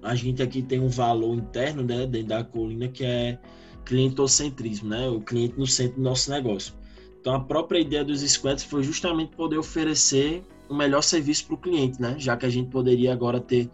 a 0.02 0.14
gente 0.14 0.42
aqui 0.42 0.62
tem 0.62 0.80
um 0.80 0.88
valor 0.88 1.34
interno, 1.36 1.82
né, 1.82 2.06
dentro 2.06 2.28
da 2.28 2.44
colina 2.44 2.88
que 2.88 3.04
é 3.04 3.38
clientocentrismo, 3.84 4.88
né? 4.88 5.08
O 5.08 5.20
cliente 5.20 5.58
no 5.58 5.66
centro 5.66 5.96
do 5.96 6.02
nosso 6.02 6.30
negócio. 6.30 6.74
Então, 7.20 7.34
a 7.34 7.40
própria 7.40 7.78
ideia 7.78 8.04
dos 8.04 8.20
squads 8.20 8.64
foi 8.64 8.82
justamente 8.82 9.34
poder 9.34 9.56
oferecer 9.56 10.42
um 10.68 10.76
melhor 10.76 11.02
serviço 11.02 11.46
para 11.46 11.54
o 11.54 11.58
cliente, 11.58 12.00
né? 12.00 12.16
Já 12.18 12.36
que 12.36 12.46
a 12.46 12.50
gente 12.50 12.70
poderia 12.70 13.12
agora 13.12 13.40
ter 13.40 13.70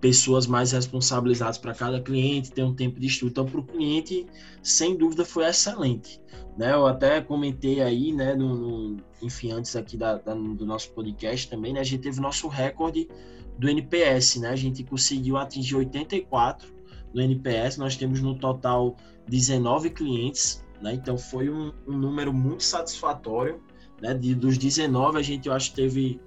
pessoas 0.00 0.46
mais 0.48 0.72
responsabilizadas 0.72 1.58
para 1.58 1.72
cada 1.72 2.00
cliente, 2.00 2.50
ter 2.50 2.64
um 2.64 2.74
tempo 2.74 2.98
de 2.98 3.06
estudo. 3.06 3.30
Então, 3.30 3.46
para 3.46 3.60
o 3.60 3.64
cliente, 3.64 4.26
sem 4.62 4.96
dúvida, 4.96 5.24
foi 5.24 5.44
excelente. 5.46 6.20
Né? 6.58 6.72
Eu 6.72 6.86
até 6.86 7.20
comentei 7.20 7.80
aí, 7.80 8.12
né, 8.12 8.34
no, 8.34 8.56
no 8.56 8.96
enfim, 9.22 9.52
antes 9.52 9.76
aqui 9.76 9.96
da, 9.96 10.18
da, 10.18 10.34
do 10.34 10.66
nosso 10.66 10.90
podcast 10.90 11.48
também, 11.48 11.72
né, 11.72 11.80
a 11.80 11.84
gente 11.84 12.02
teve 12.02 12.18
o 12.18 12.22
nosso 12.22 12.48
recorde 12.48 13.08
do 13.56 13.68
NPS, 13.68 14.36
né? 14.36 14.48
A 14.48 14.56
gente 14.56 14.82
conseguiu 14.82 15.36
atingir 15.36 15.76
84 15.76 16.68
no 17.14 17.20
NPS, 17.20 17.76
nós 17.76 17.96
temos 17.96 18.20
no 18.20 18.34
total 18.34 18.96
19 19.28 19.90
clientes, 19.90 20.64
né? 20.80 20.94
Então 20.94 21.16
foi 21.16 21.48
um, 21.48 21.72
um 21.86 21.96
número 21.96 22.32
muito 22.32 22.62
satisfatório, 22.62 23.60
né? 24.00 24.14
De, 24.14 24.34
dos 24.34 24.58
19 24.58 25.18
a 25.18 25.22
gente 25.22 25.48
eu 25.48 25.54
acho 25.54 25.72
teve 25.74 26.20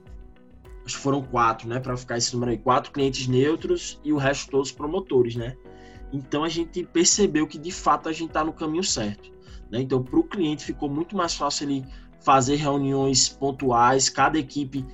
acho 0.85 0.97
que 0.97 1.01
foram 1.01 1.23
quatro, 1.23 1.67
né, 1.67 1.79
para 1.79 1.97
ficar 1.97 2.15
esse 2.15 2.31
número 2.33 2.51
aí, 2.51 2.59
quatro 2.59 2.91
clientes 2.91 3.27
neutros 3.27 3.99
e 4.03 4.13
o 4.13 4.17
resto 4.17 4.51
todos 4.51 4.71
promotores, 4.71 5.35
né? 5.35 5.55
Então 6.13 6.43
a 6.43 6.49
gente 6.49 6.83
percebeu 6.83 7.47
que 7.47 7.57
de 7.57 7.71
fato 7.71 8.07
a 8.07 8.11
gente 8.11 8.27
está 8.27 8.43
no 8.43 8.53
caminho 8.53 8.83
certo, 8.83 9.31
né? 9.71 9.81
Então 9.81 10.03
para 10.03 10.19
o 10.19 10.23
cliente 10.23 10.63
ficou 10.63 10.87
muito 10.87 11.17
mais 11.17 11.33
fácil 11.33 11.69
ele 11.69 11.85
fazer 12.21 12.55
reuniões 12.55 13.27
pontuais, 13.29 14.09
cada 14.09 14.37
equipe 14.37 14.85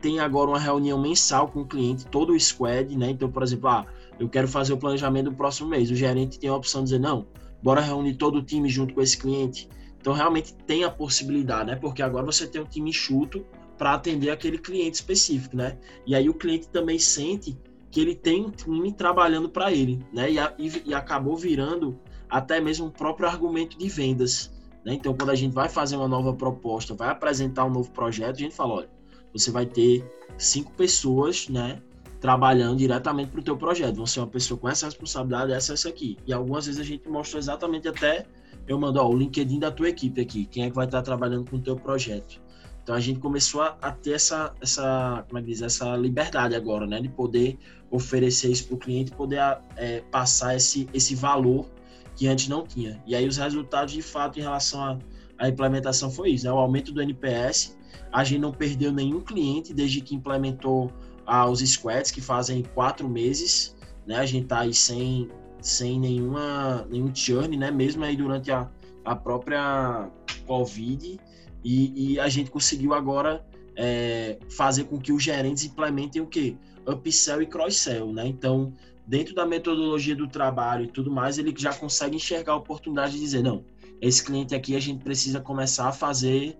tem 0.00 0.20
agora 0.20 0.50
uma 0.50 0.58
reunião 0.58 0.98
mensal 0.98 1.48
com 1.48 1.60
o 1.60 1.66
cliente, 1.66 2.06
todo 2.06 2.32
o 2.32 2.40
squad, 2.40 2.96
né? 2.96 3.10
Então, 3.10 3.30
por 3.30 3.42
exemplo, 3.42 3.68
ah, 3.68 3.86
eu 4.20 4.28
quero 4.28 4.46
fazer 4.46 4.74
o 4.74 4.76
planejamento 4.76 5.30
do 5.30 5.34
próximo 5.34 5.70
mês. 5.70 5.90
O 5.90 5.94
gerente 5.94 6.38
tem 6.38 6.50
a 6.50 6.54
opção 6.54 6.82
de 6.82 6.90
dizer, 6.90 7.00
não, 7.00 7.26
bora 7.62 7.80
reunir 7.80 8.14
todo 8.14 8.36
o 8.36 8.42
time 8.42 8.68
junto 8.68 8.92
com 8.92 9.00
esse 9.00 9.16
cliente. 9.16 9.66
Então, 9.98 10.12
realmente 10.12 10.52
tem 10.66 10.84
a 10.84 10.90
possibilidade, 10.90 11.70
né? 11.70 11.76
Porque 11.76 12.02
agora 12.02 12.26
você 12.26 12.46
tem 12.46 12.60
um 12.60 12.66
time 12.66 12.90
enxuto 12.90 13.44
para 13.78 13.94
atender 13.94 14.28
aquele 14.30 14.58
cliente 14.58 14.96
específico, 14.96 15.56
né? 15.56 15.78
E 16.06 16.14
aí 16.14 16.28
o 16.28 16.34
cliente 16.34 16.68
também 16.68 16.98
sente 16.98 17.58
que 17.90 17.98
ele 17.98 18.14
tem 18.14 18.44
um 18.44 18.50
time 18.50 18.92
trabalhando 18.92 19.48
para 19.48 19.72
ele, 19.72 20.04
né? 20.12 20.30
E, 20.30 20.38
a, 20.38 20.54
e, 20.58 20.70
e, 20.84 20.94
acabou 20.94 21.34
virando 21.34 21.98
até 22.28 22.60
mesmo 22.60 22.86
um 22.86 22.90
próprio 22.90 23.26
argumento 23.26 23.78
de 23.78 23.88
vendas. 23.88 24.52
Né? 24.84 24.94
Então, 24.94 25.14
quando 25.14 25.30
a 25.30 25.34
gente 25.34 25.54
vai 25.54 25.68
fazer 25.68 25.96
uma 25.96 26.06
nova 26.06 26.34
proposta, 26.34 26.94
vai 26.94 27.08
apresentar 27.08 27.64
um 27.64 27.70
novo 27.70 27.90
projeto, 27.90 28.36
a 28.36 28.38
gente 28.38 28.54
fala, 28.54 28.74
olha, 28.74 28.90
você 29.32 29.50
vai 29.50 29.64
ter 29.64 30.04
cinco 30.36 30.72
pessoas, 30.72 31.48
né, 31.48 31.80
trabalhando 32.20 32.76
diretamente 32.78 33.30
para 33.30 33.40
o 33.40 33.42
teu 33.42 33.56
projeto. 33.56 33.96
Vão 33.96 34.06
ser 34.06 34.20
uma 34.20 34.26
pessoa 34.26 34.58
com 34.58 34.68
essa 34.68 34.86
responsabilidade, 34.86 35.52
essa, 35.52 35.72
essa 35.72 35.88
aqui. 35.88 36.18
E 36.26 36.32
algumas 36.32 36.66
vezes 36.66 36.80
a 36.80 36.84
gente 36.84 37.08
mostra 37.08 37.38
exatamente 37.38 37.88
até 37.88 38.26
eu 38.68 38.78
mando 38.78 39.00
ó, 39.00 39.08
o 39.08 39.16
LinkedIn 39.16 39.58
da 39.58 39.70
tua 39.70 39.88
equipe 39.88 40.20
aqui, 40.20 40.44
quem 40.44 40.64
é 40.64 40.70
que 40.70 40.76
vai 40.76 40.84
estar 40.84 41.02
trabalhando 41.02 41.48
com 41.50 41.56
o 41.56 41.60
teu 41.60 41.76
projeto. 41.76 42.40
Então 42.82 42.94
a 42.94 43.00
gente 43.00 43.18
começou 43.18 43.62
a, 43.62 43.76
a 43.80 43.90
ter 43.90 44.12
essa, 44.12 44.54
essa, 44.60 45.24
como 45.28 45.38
é 45.38 45.42
que 45.42 45.48
diz, 45.48 45.62
essa 45.62 45.96
liberdade 45.96 46.54
agora, 46.54 46.86
né, 46.86 47.00
de 47.00 47.08
poder 47.08 47.58
oferecer 47.90 48.50
isso 48.50 48.66
para 48.68 48.74
o 48.74 48.78
cliente, 48.78 49.10
poder 49.10 49.40
é, 49.76 50.02
passar 50.10 50.54
esse, 50.54 50.88
esse 50.94 51.14
valor 51.14 51.66
que 52.14 52.28
antes 52.28 52.48
não 52.48 52.64
tinha. 52.64 53.02
E 53.06 53.14
aí 53.14 53.26
os 53.26 53.38
resultados, 53.38 53.92
de 53.92 54.02
fato, 54.02 54.38
em 54.38 54.42
relação 54.42 54.98
a 55.40 55.48
implementação 55.48 56.10
foi 56.10 56.32
isso, 56.32 56.44
né? 56.44 56.52
O 56.52 56.58
aumento 56.58 56.92
do 56.92 57.00
NPS. 57.00 57.76
A 58.12 58.22
gente 58.22 58.40
não 58.40 58.52
perdeu 58.52 58.92
nenhum 58.92 59.20
cliente 59.20 59.72
desde 59.72 60.02
que 60.02 60.14
implementou 60.14 60.92
ah, 61.32 61.48
os 61.48 61.60
squads, 61.60 62.10
que 62.10 62.20
fazem 62.20 62.64
quatro 62.74 63.08
meses, 63.08 63.76
né? 64.04 64.16
A 64.16 64.26
gente 64.26 64.48
tá 64.48 64.62
aí 64.62 64.74
sem, 64.74 65.28
sem 65.62 66.00
nenhuma, 66.00 66.84
nenhum 66.90 67.14
churn, 67.14 67.56
né? 67.56 67.70
Mesmo 67.70 68.02
aí 68.02 68.16
durante 68.16 68.50
a, 68.50 68.68
a 69.04 69.14
própria 69.14 70.10
Covid. 70.44 71.20
E, 71.62 72.14
e 72.14 72.18
a 72.18 72.28
gente 72.28 72.50
conseguiu 72.50 72.92
agora 72.92 73.46
é, 73.76 74.40
fazer 74.56 74.84
com 74.84 74.98
que 74.98 75.12
os 75.12 75.22
gerentes 75.22 75.64
implementem 75.64 76.20
o 76.20 76.26
quê? 76.26 76.56
Upsell 76.84 77.42
e 77.42 77.46
cross-sell, 77.46 78.12
né? 78.12 78.26
Então, 78.26 78.74
dentro 79.06 79.32
da 79.32 79.46
metodologia 79.46 80.16
do 80.16 80.26
trabalho 80.26 80.86
e 80.86 80.88
tudo 80.88 81.12
mais, 81.12 81.38
ele 81.38 81.54
já 81.56 81.72
consegue 81.72 82.16
enxergar 82.16 82.54
a 82.54 82.56
oportunidade 82.56 83.12
de 83.12 83.20
dizer, 83.20 83.44
não, 83.44 83.64
esse 84.00 84.24
cliente 84.24 84.52
aqui 84.52 84.74
a 84.74 84.80
gente 84.80 85.04
precisa 85.04 85.38
começar 85.38 85.86
a 85.86 85.92
fazer 85.92 86.58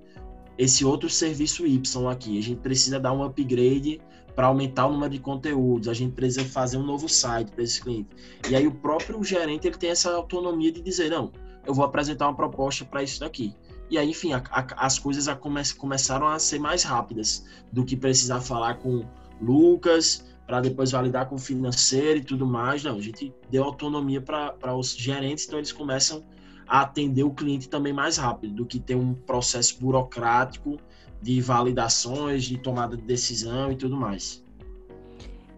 esse 0.57 0.85
outro 0.85 1.11
serviço 1.11 1.67
Y 1.67 2.09
aqui. 2.09 2.39
A 2.39 2.43
gente 2.43 2.61
precisa 2.61 3.01
dar 3.01 3.13
um 3.13 3.25
upgrade 3.25 4.01
para 4.35 4.47
aumentar 4.47 4.87
o 4.87 4.93
número 4.93 5.13
de 5.13 5.19
conteúdos, 5.19 5.89
a 5.89 5.95
gente 5.95 6.13
precisa 6.13 6.45
fazer 6.45 6.77
um 6.77 6.85
novo 6.85 7.09
site 7.09 7.51
para 7.51 7.63
esse 7.63 7.81
cliente. 7.81 8.09
E 8.49 8.57
aí 8.57 8.67
o 8.67 8.73
próprio 8.73 9.23
gerente 9.23 9.67
ele 9.67 9.77
tem 9.77 9.91
essa 9.91 10.13
autonomia 10.13 10.73
de 10.73 10.81
dizer, 10.81 11.11
não, 11.11 11.33
eu 11.67 11.75
vou 11.75 11.85
apresentar 11.85 12.27
uma 12.27 12.35
proposta 12.35 12.85
para 12.85 13.03
isso 13.03 13.21
daqui. 13.21 13.55
E 13.91 13.99
aí, 13.99 14.11
enfim, 14.11 14.33
a, 14.33 14.43
a, 14.51 14.87
as 14.87 14.99
coisas 14.99 15.27
a 15.27 15.35
come, 15.35 15.61
começaram 15.77 16.29
a 16.29 16.39
ser 16.39 16.61
mais 16.61 16.85
rápidas 16.85 17.45
do 17.73 17.85
que 17.85 17.97
precisar 17.97 18.41
falar 18.41 18.75
com 18.75 19.05
Lucas 19.41 20.25
para 20.47 20.61
depois 20.61 20.91
validar 20.91 21.29
com 21.29 21.35
o 21.35 21.39
financeiro 21.39 22.21
e 22.21 22.25
tudo 22.25 22.47
mais. 22.47 22.85
Não, 22.85 22.97
a 22.97 23.01
gente 23.01 23.33
deu 23.51 23.65
autonomia 23.65 24.21
para 24.21 24.75
os 24.75 24.97
gerentes, 24.97 25.47
então 25.47 25.59
eles 25.59 25.73
começam 25.73 26.25
a 26.71 26.83
atender 26.83 27.25
o 27.25 27.33
cliente 27.33 27.69
também 27.69 27.93
mais 27.93 28.17
rápido 28.17 28.55
do 28.55 28.65
que 28.65 28.79
ter 28.79 28.95
um 28.95 29.13
processo 29.13 29.77
burocrático 29.81 30.79
de 31.21 31.41
validações, 31.41 32.45
de 32.45 32.57
tomada 32.59 32.97
de 32.97 33.03
decisão 33.03 33.73
e 33.73 33.77
tudo 33.77 33.97
mais. 33.97 34.45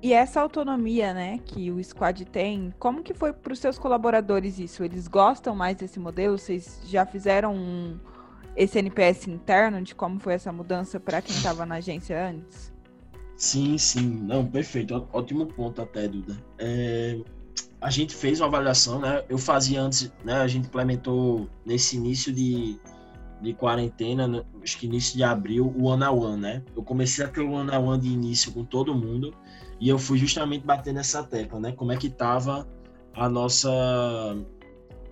E 0.03 0.15
essa 0.15 0.41
autonomia, 0.41 1.13
né, 1.13 1.39
que 1.45 1.71
o 1.71 1.85
Squad 1.85 2.25
tem, 2.25 2.73
como 2.79 3.03
que 3.03 3.13
foi 3.13 3.31
para 3.33 3.53
os 3.53 3.59
seus 3.59 3.79
colaboradores 3.79 4.59
isso? 4.59 4.83
Eles 4.83 5.07
gostam 5.07 5.55
mais 5.55 5.77
desse 5.77 6.01
modelo? 6.01 6.39
Vocês 6.39 6.81
já 6.87 7.05
fizeram 7.05 7.55
um, 7.55 8.01
esse 8.57 8.79
NPS 8.79 9.29
interno 9.29 9.83
de 9.83 9.95
como 9.95 10.19
foi 10.19 10.33
essa 10.33 10.51
mudança 10.51 10.99
para 10.99 11.21
quem 11.21 11.37
estava 11.37 11.67
na 11.67 11.75
agência 11.77 12.31
antes? 12.31 12.73
Sim, 13.37 13.77
sim, 13.77 14.09
não, 14.09 14.47
perfeito, 14.47 15.07
ótimo 15.13 15.47
ponto 15.47 15.83
até, 15.83 16.09
Duda. 16.09 16.37
É, 16.59 17.21
a 17.83 17.91
gente 17.91 18.15
fez 18.15 18.41
uma 18.41 18.47
avaliação, 18.47 19.01
né? 19.01 19.25
Eu 19.29 19.37
fazia 19.37 19.83
antes, 19.83 20.11
né? 20.25 20.35
A 20.35 20.47
gente 20.47 20.69
implementou 20.69 21.49
nesse 21.67 21.97
início 21.97 22.33
de, 22.33 22.79
de 23.41 23.53
quarentena, 23.55 24.47
acho 24.63 24.79
que 24.79 24.87
início 24.87 25.17
de 25.17 25.25
abril, 25.25 25.67
o 25.77 25.87
one 25.87 26.05
on 26.05 26.17
one, 26.17 26.41
né? 26.41 26.63
Eu 26.77 26.85
comecei 26.85 27.25
a 27.25 27.29
ter 27.29 27.41
o 27.41 27.51
one 27.51 27.71
on 27.73 27.87
one 27.89 28.01
de 28.01 28.09
início 28.09 28.53
com 28.53 28.65
todo 28.65 28.95
mundo 28.95 29.35
e 29.81 29.89
eu 29.89 29.99
fui 29.99 30.17
justamente 30.17 30.65
bater 30.65 30.95
nessa 30.95 31.25
tecla, 31.25 31.59
né? 31.59 31.73
Como 31.73 31.91
é 31.91 31.97
que 31.97 32.09
tava 32.09 32.69
a 33.15 33.29
nossa 33.29 33.69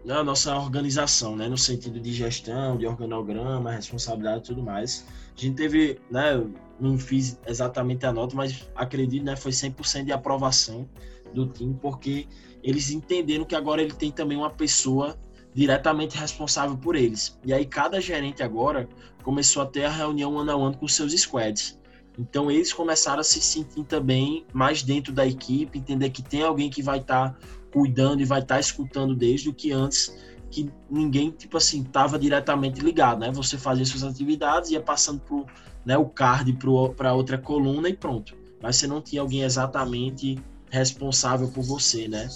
a 0.08 0.24
nossa 0.24 0.56
organização, 0.56 1.34
né? 1.34 1.48
No 1.48 1.58
sentido 1.58 1.98
de 1.98 2.12
gestão, 2.12 2.78
de 2.78 2.86
organograma, 2.86 3.72
responsabilidade 3.72 4.38
e 4.38 4.46
tudo 4.46 4.62
mais. 4.62 5.04
A 5.36 5.40
gente 5.40 5.56
teve, 5.56 6.00
né? 6.08 6.40
Não 6.78 6.96
fiz 6.96 7.38
exatamente 7.46 8.06
a 8.06 8.12
nota, 8.12 8.36
mas 8.36 8.70
acredito, 8.76 9.24
né? 9.24 9.34
Foi 9.34 9.50
100% 9.50 10.04
de 10.04 10.12
aprovação 10.12 10.88
do 11.34 11.46
time, 11.46 11.76
porque 11.80 12.26
eles 12.62 12.90
entenderam 12.90 13.44
que 13.44 13.54
agora 13.54 13.82
ele 13.82 13.92
tem 13.92 14.10
também 14.10 14.36
uma 14.36 14.50
pessoa 14.50 15.18
diretamente 15.54 16.16
responsável 16.16 16.76
por 16.76 16.94
eles. 16.94 17.38
E 17.44 17.52
aí 17.52 17.64
cada 17.64 18.00
gerente 18.00 18.42
agora 18.42 18.88
começou 19.22 19.62
a 19.62 19.66
ter 19.66 19.84
a 19.84 19.90
reunião 19.90 20.38
ano 20.38 20.50
a 20.50 20.54
ano 20.54 20.76
com 20.76 20.86
seus 20.86 21.12
squads. 21.12 21.78
Então 22.18 22.50
eles 22.50 22.72
começaram 22.72 23.20
a 23.20 23.24
se 23.24 23.40
sentir 23.40 23.84
também 23.84 24.44
mais 24.52 24.82
dentro 24.82 25.12
da 25.12 25.26
equipe, 25.26 25.78
entender 25.78 26.10
que 26.10 26.22
tem 26.22 26.42
alguém 26.42 26.68
que 26.68 26.82
vai 26.82 26.98
estar 26.98 27.30
tá 27.30 27.38
cuidando 27.72 28.20
e 28.20 28.24
vai 28.24 28.40
estar 28.40 28.56
tá 28.56 28.60
escutando 28.60 29.14
desde 29.14 29.48
o 29.48 29.54
que 29.54 29.72
antes 29.72 30.14
que 30.50 30.68
ninguém 30.90 31.30
tipo 31.30 31.56
assim 31.56 31.82
estava 31.82 32.18
diretamente 32.18 32.80
ligado, 32.80 33.20
né? 33.20 33.30
Você 33.30 33.56
fazia 33.56 33.84
suas 33.84 34.02
atividades 34.02 34.70
ia 34.70 34.80
passando 34.80 35.20
pro, 35.20 35.46
né, 35.84 35.96
o 35.96 36.06
card 36.06 36.58
para 36.96 37.14
outra 37.14 37.38
coluna 37.38 37.88
e 37.88 37.96
pronto. 37.96 38.36
Mas 38.60 38.76
você 38.76 38.86
não 38.86 39.00
tinha 39.00 39.22
alguém 39.22 39.42
exatamente 39.42 40.38
responsável 40.70 41.48
por 41.48 41.62
você, 41.62 42.08
né? 42.08 42.28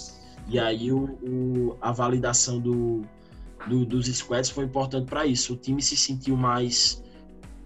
E 0.47 0.59
aí 0.59 0.91
o, 0.91 1.17
o 1.23 1.77
a 1.81 1.91
validação 1.91 2.59
do, 2.59 3.01
do, 3.67 3.85
dos 3.85 4.07
squads 4.07 4.49
foi 4.49 4.65
importante 4.65 5.07
para 5.07 5.25
isso. 5.25 5.53
O 5.53 5.57
time 5.57 5.81
se 5.81 5.97
sentiu 5.97 6.35
mais, 6.37 7.03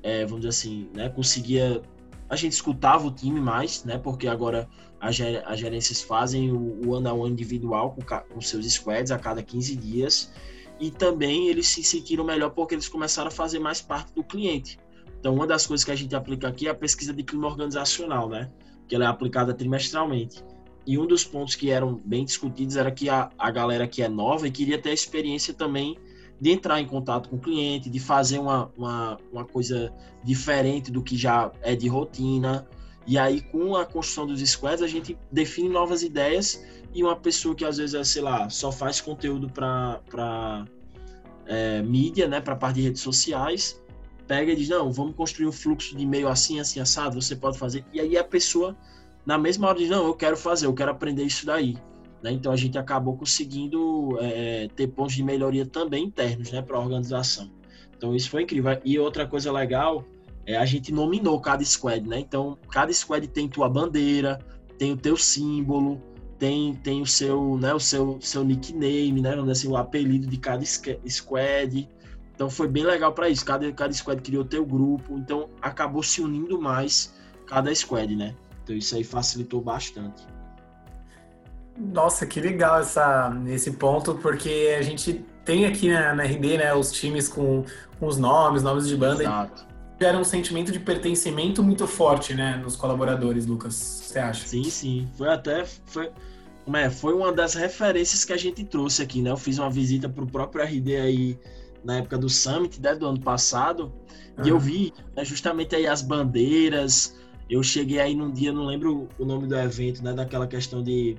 é, 0.02 0.26
vamos 0.26 0.42
dizer 0.42 0.50
assim, 0.50 0.90
né? 0.96 1.10
Conseguia. 1.10 1.82
A 2.30 2.36
gente 2.36 2.54
escutava 2.54 3.08
o 3.08 3.12
time 3.12 3.40
mais, 3.40 3.84
né? 3.84 3.98
Porque 3.98 4.28
agora 4.28 4.70
as, 5.00 5.18
as 5.46 5.60
gerências 5.60 6.02
fazem 6.02 6.52
o, 6.52 6.86
o 6.86 6.92
one 6.92 7.08
on 7.08 7.20
one 7.20 7.32
individual 7.32 7.92
com, 7.92 8.02
com 8.02 8.42
seus 8.42 8.66
squads 8.72 9.12
a 9.12 9.18
cada 9.18 9.42
15 9.42 9.76
dias. 9.76 10.32
E 10.80 10.90
também 10.90 11.50
eles 11.50 11.68
se 11.68 11.84
sentiram 11.84 12.24
melhor 12.24 12.52
porque 12.52 12.74
eles 12.74 12.88
começaram 12.88 13.28
a 13.28 13.32
fazer 13.32 13.60
mais 13.60 13.82
parte 13.82 14.14
do 14.14 14.24
cliente. 14.24 14.80
Então, 15.20 15.34
uma 15.34 15.46
das 15.46 15.68
coisas 15.68 15.84
que 15.84 15.92
a 15.92 15.96
gente 15.96 16.16
aplica 16.16 16.48
aqui 16.48 16.68
é 16.68 16.72
a 16.72 16.76
pesquisa 16.76 17.14
de 17.14 17.24
clima 17.24 17.48
organizacional, 17.48 18.30
né? 18.30 18.50
Que 18.88 18.96
ela 18.96 19.04
é 19.04 19.08
aplicada 19.08 19.54
trimestralmente. 19.54 20.42
E 20.86 20.98
um 20.98 21.06
dos 21.06 21.24
pontos 21.24 21.56
que 21.56 21.70
eram 21.70 22.02
bem 22.04 22.26
discutidos 22.26 22.76
era 22.76 22.92
que 22.92 23.10
a, 23.10 23.30
a 23.38 23.52
galera 23.52 23.88
que 23.88 24.02
é 24.02 24.10
nova 24.10 24.48
e 24.48 24.52
queria 24.52 24.82
ter 24.82 24.90
a 24.90 24.94
experiência 24.94 25.54
também 25.54 25.98
de 26.40 26.52
entrar 26.52 26.80
em 26.80 26.88
contato 26.88 27.30
com 27.30 27.36
o 27.36 27.40
cliente, 27.40 27.90
de 27.90 28.00
fazer 28.00 28.40
uma, 28.40 28.72
uma, 28.78 29.18
uma 29.32 29.46
coisa 29.46 29.94
diferente 30.24 30.92
do 30.92 31.02
que 31.04 31.18
já 31.18 31.52
é 31.62 31.76
de 31.76 31.88
rotina. 31.88 32.68
E 33.06 33.18
aí, 33.18 33.42
com 33.42 33.76
a 33.76 33.86
construção 33.86 34.26
dos 34.26 34.40
squads, 34.42 34.82
a 34.82 34.88
gente 34.88 35.18
define 35.32 35.70
novas 35.70 36.02
ideias 36.02 36.64
e 36.94 37.04
uma 37.04 37.16
pessoa 37.16 37.54
que 37.54 37.66
às 37.66 37.78
vezes, 37.78 37.94
é, 37.94 38.04
sei 38.04 38.22
lá, 38.22 38.50
só 38.50 38.72
faz 38.72 39.02
conteúdo 39.02 39.50
para 39.50 40.66
é, 41.46 41.82
mídia, 41.82 42.28
né, 42.28 42.40
para 42.40 42.56
parte 42.56 42.76
de 42.76 42.82
redes 42.84 43.02
sociais, 43.02 43.82
pega 44.28 44.52
e 44.52 44.56
diz, 44.56 44.70
não, 44.70 44.92
vamos 44.92 45.16
construir 45.16 45.48
um 45.48 45.52
fluxo 45.52 45.96
de 45.96 46.04
e-mail 46.04 46.28
assim, 46.28 46.60
assim, 46.60 46.80
assado, 46.80 47.20
você 47.20 47.36
pode 47.36 47.58
fazer. 47.58 47.84
E 47.92 48.00
aí 48.00 48.18
a 48.18 48.24
pessoa 48.24 48.78
na 49.30 49.38
mesma 49.38 49.68
hora 49.68 49.78
de 49.78 49.88
não, 49.88 50.08
eu 50.08 50.16
quero 50.16 50.36
fazer, 50.36 50.66
eu 50.66 50.74
quero 50.74 50.90
aprender 50.90 51.24
isso 51.24 51.46
daí. 51.46 51.78
Né? 52.24 52.32
Então 52.32 52.52
a 52.52 52.56
gente 52.56 52.80
acabou 52.80 53.16
conseguindo 53.16 54.18
é, 54.20 54.68
ter 54.76 54.88
pontos 54.88 55.14
de 55.14 55.22
melhoria 55.22 55.68
também 55.68 56.06
internos 56.06 56.52
né, 56.52 56.64
para 56.64 56.78
a 56.78 56.80
organização. 56.80 57.48
Então 57.96 58.16
isso 58.16 58.28
foi 58.28 58.42
incrível. 58.42 58.82
E 58.84 58.98
outra 58.98 59.28
coisa 59.28 59.52
legal 59.52 60.04
é 60.48 60.58
a 60.58 60.66
gente 60.66 60.92
nominou 60.92 61.40
cada 61.40 61.64
squad, 61.64 62.10
né? 62.10 62.20
Então 62.20 62.58
cada 62.72 62.92
squad 62.92 63.28
tem 63.28 63.48
tua 63.48 63.70
bandeira, 63.70 64.40
tem 64.80 64.94
o 64.94 64.98
teu 64.98 65.16
símbolo, 65.16 66.02
tem, 66.40 66.74
tem 66.74 67.00
o 67.00 67.06
seu, 67.06 67.56
né, 67.56 67.72
o 67.72 67.80
seu, 67.80 68.18
seu 68.20 68.44
nickname, 68.44 69.22
né, 69.22 69.36
assim, 69.52 69.68
o 69.68 69.78
apelido 69.78 70.26
de 70.26 70.38
cada 70.38 70.66
squad. 70.66 71.88
Então 72.34 72.50
foi 72.50 72.68
bem 72.68 72.84
legal 72.84 73.14
para 73.14 73.30
isso. 73.30 73.46
Cada, 73.46 73.72
cada 73.74 73.94
squad 73.94 74.24
criou 74.24 74.44
teu 74.44 74.66
grupo, 74.66 75.20
então 75.20 75.52
acabou 75.62 76.02
se 76.02 76.20
unindo 76.20 76.60
mais 76.60 77.14
cada 77.46 77.74
squad, 77.76 78.16
né? 78.16 78.34
Então 78.70 78.78
isso 78.78 78.96
aí 78.96 79.04
facilitou 79.04 79.60
bastante. 79.62 80.22
Nossa, 81.76 82.26
que 82.28 82.40
legal 82.40 82.80
essa, 82.80 83.36
esse 83.48 83.72
ponto, 83.72 84.14
porque 84.16 84.76
a 84.78 84.82
gente 84.84 85.26
tem 85.44 85.66
aqui 85.66 85.90
na, 85.90 86.14
na 86.14 86.24
RD 86.24 86.58
né, 86.58 86.74
os 86.74 86.92
times 86.92 87.28
com, 87.28 87.66
com 88.00 88.06
os 88.06 88.18
nomes, 88.18 88.62
nomes 88.62 88.88
de 88.88 88.96
banda. 88.96 89.24
Exato. 89.24 89.66
Gera 90.00 90.18
um 90.18 90.24
sentimento 90.24 90.72
de 90.72 90.80
pertencimento 90.80 91.64
muito 91.64 91.88
forte, 91.88 92.36
né, 92.36 92.58
nos 92.58 92.76
colaboradores, 92.76 93.48
Lucas. 93.48 93.74
Você 93.74 94.20
acha? 94.20 94.48
Sim, 94.48 94.64
sim. 94.66 95.10
Foi 95.18 95.30
até. 95.30 95.66
Foi, 95.66 96.12
como 96.64 96.78
é, 96.78 96.90
foi 96.92 97.16
uma 97.16 97.32
das 97.32 97.56
referências 97.56 98.24
que 98.24 98.34
a 98.34 98.38
gente 98.38 98.64
trouxe 98.64 99.02
aqui, 99.02 99.24
né? 99.24 99.32
Eu 99.32 99.38
fiz 99.38 99.58
uma 99.58 99.70
visita 99.72 100.08
para 100.08 100.24
o 100.24 100.28
próprio 100.28 100.64
RD 100.64 100.96
aí 100.96 101.40
na 101.84 101.98
época 101.98 102.20
do 102.20 102.30
Summit, 102.30 102.80
né, 102.80 102.94
do 102.94 103.08
ano 103.08 103.20
passado, 103.20 103.92
uhum. 104.38 104.46
e 104.46 104.50
eu 104.50 104.60
vi 104.60 104.94
né, 105.16 105.26
justamente 105.26 105.76
aí 105.76 105.88
as 105.88 106.02
bandeiras, 106.02 107.16
eu 107.50 107.64
cheguei 107.64 108.00
aí 108.00 108.16
num 108.16 108.32
dia, 108.32 108.54
não 108.54 108.66
lembro 108.66 109.10
o 109.18 109.26
nome 109.26 109.48
do 109.48 109.58
evento, 109.58 110.04
né? 110.04 110.14
Daquela 110.14 110.46
questão 110.46 110.84
de 110.84 111.18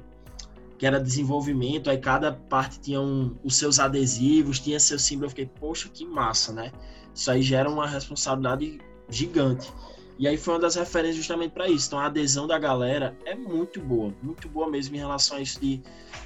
que 0.79 0.87
era 0.87 0.99
desenvolvimento, 0.99 1.91
aí 1.91 1.99
cada 1.99 2.33
parte 2.33 2.81
tinha 2.81 3.01
um, 3.01 3.37
os 3.45 3.57
seus 3.57 3.79
adesivos, 3.79 4.61
tinha 4.61 4.81
seu 4.81 4.99
símbolo. 4.99 5.27
Eu 5.27 5.31
fiquei, 5.31 5.47
poxa, 5.47 5.91
que 5.93 6.07
massa, 6.07 6.53
né? 6.53 6.73
Isso 7.15 7.31
aí 7.31 7.43
gera 7.43 7.69
uma 7.69 7.87
responsabilidade 7.87 8.81
gigante. 9.09 9.71
E 10.19 10.29
aí 10.29 10.37
foi 10.37 10.55
uma 10.55 10.61
das 10.61 10.77
referências 10.77 11.17
justamente 11.17 11.53
para 11.53 11.69
isso. 11.69 11.89
Então 11.89 11.99
a 11.99 12.07
adesão 12.07 12.47
da 12.47 12.59
galera 12.59 13.17
é 13.27 13.35
muito 13.35 13.81
boa, 13.81 14.15
muito 14.23 14.49
boa 14.49 14.71
mesmo 14.71 14.95
em 14.95 14.99
relação 14.99 15.37
a 15.37 15.41
isso 15.41 15.61
de, 15.61 15.83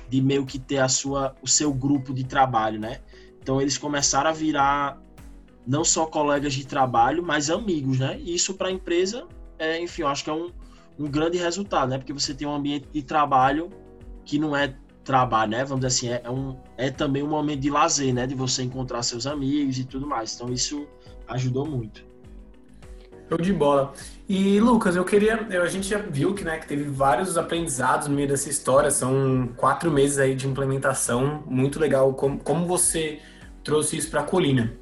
de 0.09 0.21
meio 0.21 0.45
que 0.45 0.59
ter 0.59 0.79
a 0.79 0.89
sua, 0.89 1.35
o 1.43 1.49
seu 1.49 1.73
grupo 1.73 2.13
de 2.13 2.25
trabalho, 2.25 2.79
né? 2.79 3.01
Então 3.41 3.61
eles 3.61 3.79
começaram 3.79 4.31
a 4.31 4.33
virar 4.33 5.01
não 5.67 5.83
só 5.85 6.07
colegas 6.07 6.53
de 6.53 6.67
trabalho, 6.67 7.23
mas 7.23 7.51
amigos, 7.51 7.99
né? 7.99 8.21
E 8.21 8.35
isso 8.35 8.55
para 8.55 8.69
a 8.69 8.73
empresa 8.73 9.27
é, 9.59 9.81
enfim, 9.81 10.03
eu 10.03 10.09
acho 10.09 10.25
que 10.25 10.31
é 10.31 10.33
um, 10.33 10.51
um 10.99 11.09
grande 11.09 11.39
resultado, 11.39 11.91
né? 11.91 11.99
Porque 11.99 12.13
você 12.13 12.35
tem 12.35 12.47
um 12.47 12.55
ambiente 12.55 12.89
de 12.93 13.03
trabalho 13.03 13.71
que 14.25 14.39
não 14.39 14.57
é 14.57 14.75
trabalho, 15.05 15.51
né? 15.51 15.65
Vamos 15.65 15.85
dizer 15.85 15.87
assim, 15.87 16.15
é, 16.15 16.23
é, 16.25 16.31
um, 16.31 16.57
é 16.77 16.91
também 16.91 17.23
um 17.23 17.29
momento 17.29 17.61
de 17.61 17.71
lazer, 17.71 18.13
né? 18.15 18.27
De 18.27 18.35
você 18.35 18.63
encontrar 18.63 19.03
seus 19.03 19.27
amigos 19.27 19.79
e 19.79 19.85
tudo 19.85 20.07
mais. 20.07 20.35
Então 20.35 20.53
isso 20.53 20.87
ajudou 21.29 21.67
muito. 21.67 22.05
Show 23.29 23.39
de 23.39 23.53
bola. 23.53 23.93
E 24.29 24.61
Lucas, 24.61 24.97
eu 24.97 25.05
queria, 25.05 25.47
a 25.63 25.67
gente 25.67 25.89
já 25.89 25.99
viu 25.99 26.35
que, 26.35 26.45
né, 26.45 26.59
que 26.59 26.67
teve 26.67 26.85
vários 26.85 27.39
aprendizados 27.39 28.07
no 28.07 28.15
meio 28.15 28.29
dessa 28.29 28.49
história. 28.49 28.91
São 28.91 29.49
quatro 29.57 29.91
meses 29.91 30.19
aí 30.19 30.35
de 30.35 30.47
implementação, 30.47 31.43
muito 31.47 31.81
legal. 31.81 32.13
Como, 32.15 32.39
como 32.39 32.67
você 32.67 33.21
trouxe 33.63 33.97
isso 33.97 34.11
para 34.11 34.21
a 34.21 34.25
Colina? 34.25 34.75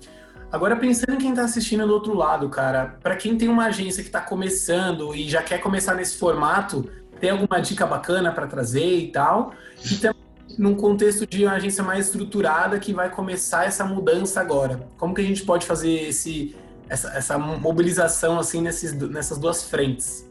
Agora 0.53 0.77
pensando 0.77 1.15
em 1.15 1.19
quem 1.19 1.31
está 1.31 1.45
assistindo 1.45 1.87
do 1.87 1.95
outro 1.95 2.15
lado, 2.15 2.47
cara, 2.51 2.99
para 3.03 3.17
quem 3.17 3.39
tem 3.39 3.49
uma 3.49 3.65
agência 3.65 4.03
que 4.03 4.11
está 4.11 4.21
começando 4.21 5.15
e 5.15 5.27
já 5.27 5.43
quer 5.43 5.59
começar 5.59 5.95
nesse 5.95 6.19
formato, 6.19 6.91
tem 7.19 7.31
alguma 7.31 7.59
dica 7.59 7.87
bacana 7.87 8.31
para 8.31 8.47
trazer 8.47 8.99
e 8.99 9.11
tal? 9.11 9.55
E 9.91 9.97
também 9.97 10.21
num 10.59 10.75
contexto 10.75 11.27
de 11.27 11.47
uma 11.47 11.55
agência 11.55 11.83
mais 11.83 12.07
estruturada 12.07 12.79
que 12.79 12.93
vai 12.93 13.09
começar 13.09 13.65
essa 13.65 13.83
mudança 13.83 14.43
agora. 14.43 14.87
Como 14.99 15.15
que 15.15 15.23
a 15.23 15.25
gente 15.25 15.43
pode 15.43 15.65
fazer 15.65 16.09
esse, 16.09 16.55
essa, 16.87 17.09
essa 17.17 17.39
mobilização 17.39 18.39
assim 18.39 18.61
nesses, 18.61 18.93
nessas 18.93 19.39
duas 19.39 19.63
frentes? 19.63 20.31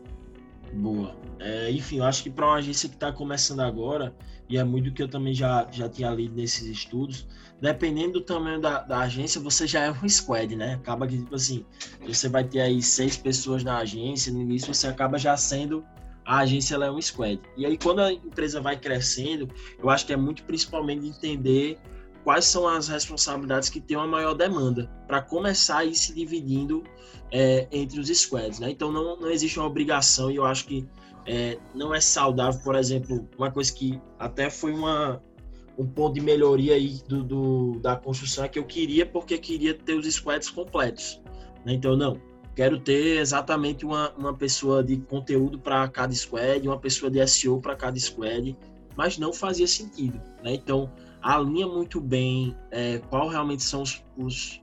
Boa. 0.72 1.16
É, 1.40 1.72
enfim, 1.72 1.98
eu 1.98 2.04
acho 2.04 2.22
que 2.22 2.30
para 2.30 2.46
uma 2.46 2.58
agência 2.58 2.88
que 2.88 2.96
está 2.96 3.12
começando 3.12 3.62
agora, 3.62 4.14
e 4.52 4.58
é 4.58 4.64
muito 4.66 4.92
que 4.92 5.02
eu 5.02 5.08
também 5.08 5.34
já, 5.34 5.66
já 5.72 5.88
tinha 5.88 6.12
lido 6.12 6.36
nesses 6.36 6.68
estudos, 6.68 7.26
dependendo 7.62 8.20
do 8.20 8.22
tamanho 8.22 8.60
da, 8.60 8.82
da 8.82 9.00
agência, 9.00 9.40
você 9.40 9.66
já 9.66 9.86
é 9.86 9.92
um 9.92 10.10
squad, 10.10 10.54
né? 10.58 10.74
Acaba 10.74 11.08
que, 11.08 11.18
tipo 11.18 11.34
assim, 11.34 11.66
você 12.06 12.28
vai 12.28 12.44
ter 12.44 12.60
aí 12.60 12.84
seis 12.84 13.16
pessoas 13.16 13.64
na 13.64 13.78
agência, 13.78 14.32
no 14.34 14.42
início 14.42 14.74
você 14.74 14.88
acaba 14.88 15.18
já 15.18 15.38
sendo 15.38 15.86
a 16.26 16.40
agência 16.40 16.76
ela 16.76 16.86
é 16.86 16.92
um 16.92 17.02
squad. 17.02 17.42
E 17.56 17.66
aí, 17.66 17.78
quando 17.78 18.00
a 18.00 18.12
empresa 18.12 18.60
vai 18.60 18.78
crescendo, 18.78 19.50
eu 19.82 19.90
acho 19.90 20.06
que 20.06 20.12
é 20.12 20.18
muito 20.18 20.44
principalmente 20.44 21.08
entender 21.08 21.80
quais 22.24 22.44
são 22.44 22.68
as 22.68 22.90
responsabilidades 22.90 23.70
que 23.70 23.80
têm 23.80 23.96
uma 23.96 24.06
maior 24.06 24.34
demanda, 24.34 24.92
para 25.08 25.22
começar 25.22 25.80
a 25.80 25.86
ir 25.86 25.96
se 25.96 26.14
dividindo 26.14 26.84
é, 27.32 27.68
entre 27.72 28.02
os 28.02 28.10
squads. 28.10 28.60
Né? 28.60 28.70
Então, 28.70 28.92
não, 28.92 29.18
não 29.18 29.32
existe 29.32 29.58
uma 29.58 29.68
obrigação, 29.68 30.30
e 30.30 30.36
eu 30.36 30.46
acho 30.46 30.66
que 30.66 30.86
é, 31.26 31.58
não 31.74 31.94
é 31.94 32.02
saudável, 32.02 32.60
por 32.64 32.76
exemplo, 32.76 33.28
uma 33.38 33.52
coisa 33.52 33.72
que 33.74 34.00
até 34.18 34.50
foi 34.50 34.74
uma, 34.74 35.22
um 35.78 35.86
ponto 35.86 36.14
de 36.14 36.22
melhoria 36.22 36.76
aí 36.76 37.00
do, 37.08 37.24
do, 37.24 37.80
da 37.80 37.96
construção 37.96 38.44
é 38.44 38.48
que 38.48 38.60
eu 38.60 38.66
queria, 38.66 39.06
porque 39.06 39.38
queria 39.38 39.74
ter 39.74 39.94
os 39.94 40.06
squads 40.14 40.50
completos. 40.50 41.22
Né? 41.66 41.74
Então, 41.74 41.96
não, 41.96 42.20
quero 42.56 42.80
ter 42.80 43.20
exatamente 43.20 43.86
uma, 43.86 44.12
uma 44.14 44.34
pessoa 44.34 44.84
de 44.84 44.98
conteúdo 44.98 45.60
para 45.60 45.88
cada 45.88 46.14
squad, 46.14 46.68
uma 46.68 46.80
pessoa 46.80 47.10
de 47.10 47.26
SEO 47.28 47.62
para 47.62 47.76
cada 47.76 47.98
squad, 48.00 48.58
mas 48.96 49.18
não 49.18 49.32
fazia 49.32 49.68
sentido, 49.68 50.22
né? 50.44 50.54
Então, 50.54 50.92
alinha 51.22 51.66
muito 51.66 52.02
bem 52.02 52.56
é, 52.72 52.98
qual 53.10 53.30
realmente 53.30 53.64
são 53.64 53.84
os, 53.84 54.04
os 54.18 54.62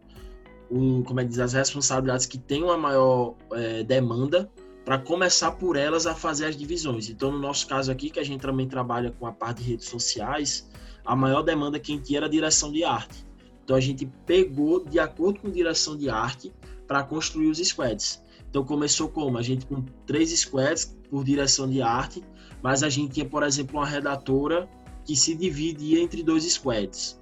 o, 0.70 1.02
como 1.04 1.20
é 1.20 1.24
que 1.24 1.30
diz, 1.30 1.38
as 1.38 1.54
responsabilidades 1.54 2.26
que 2.26 2.36
têm 2.36 2.62
uma 2.62 2.76
maior 2.76 3.34
é, 3.52 3.82
demanda 3.82 4.50
para 4.88 4.96
começar 4.96 5.52
por 5.52 5.76
elas 5.76 6.06
a 6.06 6.14
fazer 6.14 6.46
as 6.46 6.56
divisões. 6.56 7.10
Então, 7.10 7.30
no 7.30 7.38
nosso 7.38 7.66
caso 7.66 7.92
aqui, 7.92 8.08
que 8.08 8.18
a 8.18 8.24
gente 8.24 8.40
também 8.40 8.66
trabalha 8.66 9.10
com 9.10 9.26
a 9.26 9.32
parte 9.32 9.62
de 9.62 9.72
redes 9.72 9.86
sociais, 9.86 10.66
a 11.04 11.14
maior 11.14 11.42
demanda 11.42 11.78
quem 11.78 11.98
tinha 12.00 12.20
era 12.20 12.26
a 12.26 12.30
direção 12.30 12.72
de 12.72 12.82
arte. 12.84 13.22
Então, 13.62 13.76
a 13.76 13.80
gente 13.80 14.10
pegou, 14.24 14.82
de 14.82 14.98
acordo 14.98 15.40
com 15.40 15.48
a 15.48 15.50
direção 15.50 15.94
de 15.94 16.08
arte, 16.08 16.50
para 16.86 17.02
construir 17.02 17.48
os 17.48 17.58
squads. 17.58 18.22
Então 18.48 18.64
começou 18.64 19.10
como? 19.10 19.36
A 19.36 19.42
gente 19.42 19.66
com 19.66 19.84
três 20.06 20.30
squads 20.30 20.96
por 21.10 21.22
direção 21.22 21.68
de 21.68 21.82
arte, 21.82 22.24
mas 22.62 22.82
a 22.82 22.88
gente 22.88 23.12
tinha, 23.12 23.26
por 23.26 23.42
exemplo, 23.42 23.78
uma 23.78 23.86
redatora 23.86 24.66
que 25.04 25.14
se 25.14 25.34
dividia 25.34 26.00
entre 26.00 26.22
dois 26.22 26.50
squads. 26.50 27.18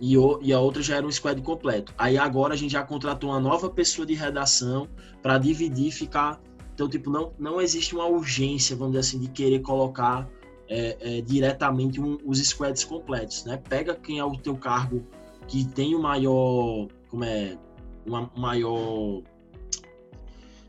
E, 0.00 0.16
o, 0.16 0.40
e 0.40 0.54
a 0.54 0.58
outra 0.58 0.82
já 0.82 0.96
era 0.96 1.06
um 1.06 1.12
squad 1.12 1.42
completo. 1.42 1.92
Aí 1.98 2.16
agora 2.16 2.54
a 2.54 2.56
gente 2.56 2.72
já 2.72 2.82
contratou 2.82 3.28
uma 3.28 3.38
nova 3.38 3.68
pessoa 3.68 4.06
de 4.06 4.14
redação 4.14 4.88
para 5.22 5.36
dividir 5.36 5.88
e 5.88 5.92
ficar. 5.92 6.40
Então, 6.80 6.88
tipo, 6.88 7.10
não, 7.10 7.30
não 7.38 7.60
existe 7.60 7.94
uma 7.94 8.06
urgência, 8.06 8.74
vamos 8.74 8.94
dizer 8.94 9.00
assim, 9.00 9.18
de 9.18 9.28
querer 9.28 9.58
colocar 9.58 10.26
é, 10.66 10.96
é, 10.98 11.20
diretamente 11.20 12.00
um, 12.00 12.16
os 12.24 12.38
squads 12.38 12.84
completos, 12.84 13.44
né? 13.44 13.58
Pega 13.68 13.94
quem 13.94 14.18
é 14.18 14.24
o 14.24 14.34
teu 14.34 14.56
cargo 14.56 15.04
que 15.46 15.62
tem 15.62 15.94
o 15.94 16.00
maior, 16.00 16.88
como 17.10 17.22
é, 17.22 17.58
uma 18.06 18.30
maior 18.34 19.20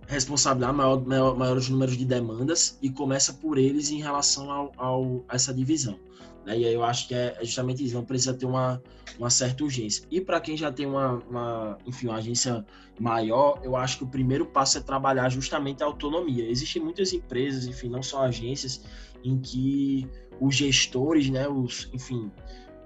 responsabilidade, 0.05 0.75
maior, 0.75 1.01
maior, 1.07 1.37
maiores 1.37 1.69
números 1.69 1.95
de 1.95 2.03
demandas 2.03 2.77
e 2.81 2.89
começa 2.89 3.31
por 3.31 3.57
eles 3.57 3.89
em 3.89 4.01
relação 4.01 4.51
ao, 4.51 4.71
ao 4.75 5.23
a 5.29 5.35
essa 5.35 5.53
divisão. 5.53 5.97
Né? 6.45 6.59
E 6.59 6.65
aí 6.65 6.73
eu 6.73 6.83
acho 6.83 7.07
que 7.07 7.13
é, 7.13 7.37
justamente 7.41 7.83
isso, 7.83 7.95
não 7.95 8.03
precisa 8.03 8.33
ter 8.33 8.45
uma, 8.45 8.81
uma 9.17 9.29
certa 9.29 9.63
urgência. 9.63 10.05
E 10.09 10.19
para 10.19 10.39
quem 10.39 10.57
já 10.57 10.71
tem 10.71 10.85
uma, 10.85 11.21
uma, 11.29 11.77
enfim, 11.85 12.07
uma 12.07 12.17
agência 12.17 12.65
maior, 12.99 13.59
eu 13.63 13.75
acho 13.75 13.97
que 13.97 14.03
o 14.03 14.07
primeiro 14.07 14.45
passo 14.45 14.77
é 14.77 14.81
trabalhar 14.81 15.29
justamente 15.29 15.83
a 15.83 15.85
autonomia. 15.85 16.49
Existem 16.49 16.81
muitas 16.81 17.13
empresas, 17.13 17.65
enfim, 17.65 17.89
não 17.89 18.03
só 18.03 18.23
agências, 18.23 18.83
em 19.23 19.37
que 19.39 20.07
os 20.39 20.55
gestores, 20.55 21.29
né, 21.29 21.47
os, 21.47 21.89
enfim, 21.93 22.31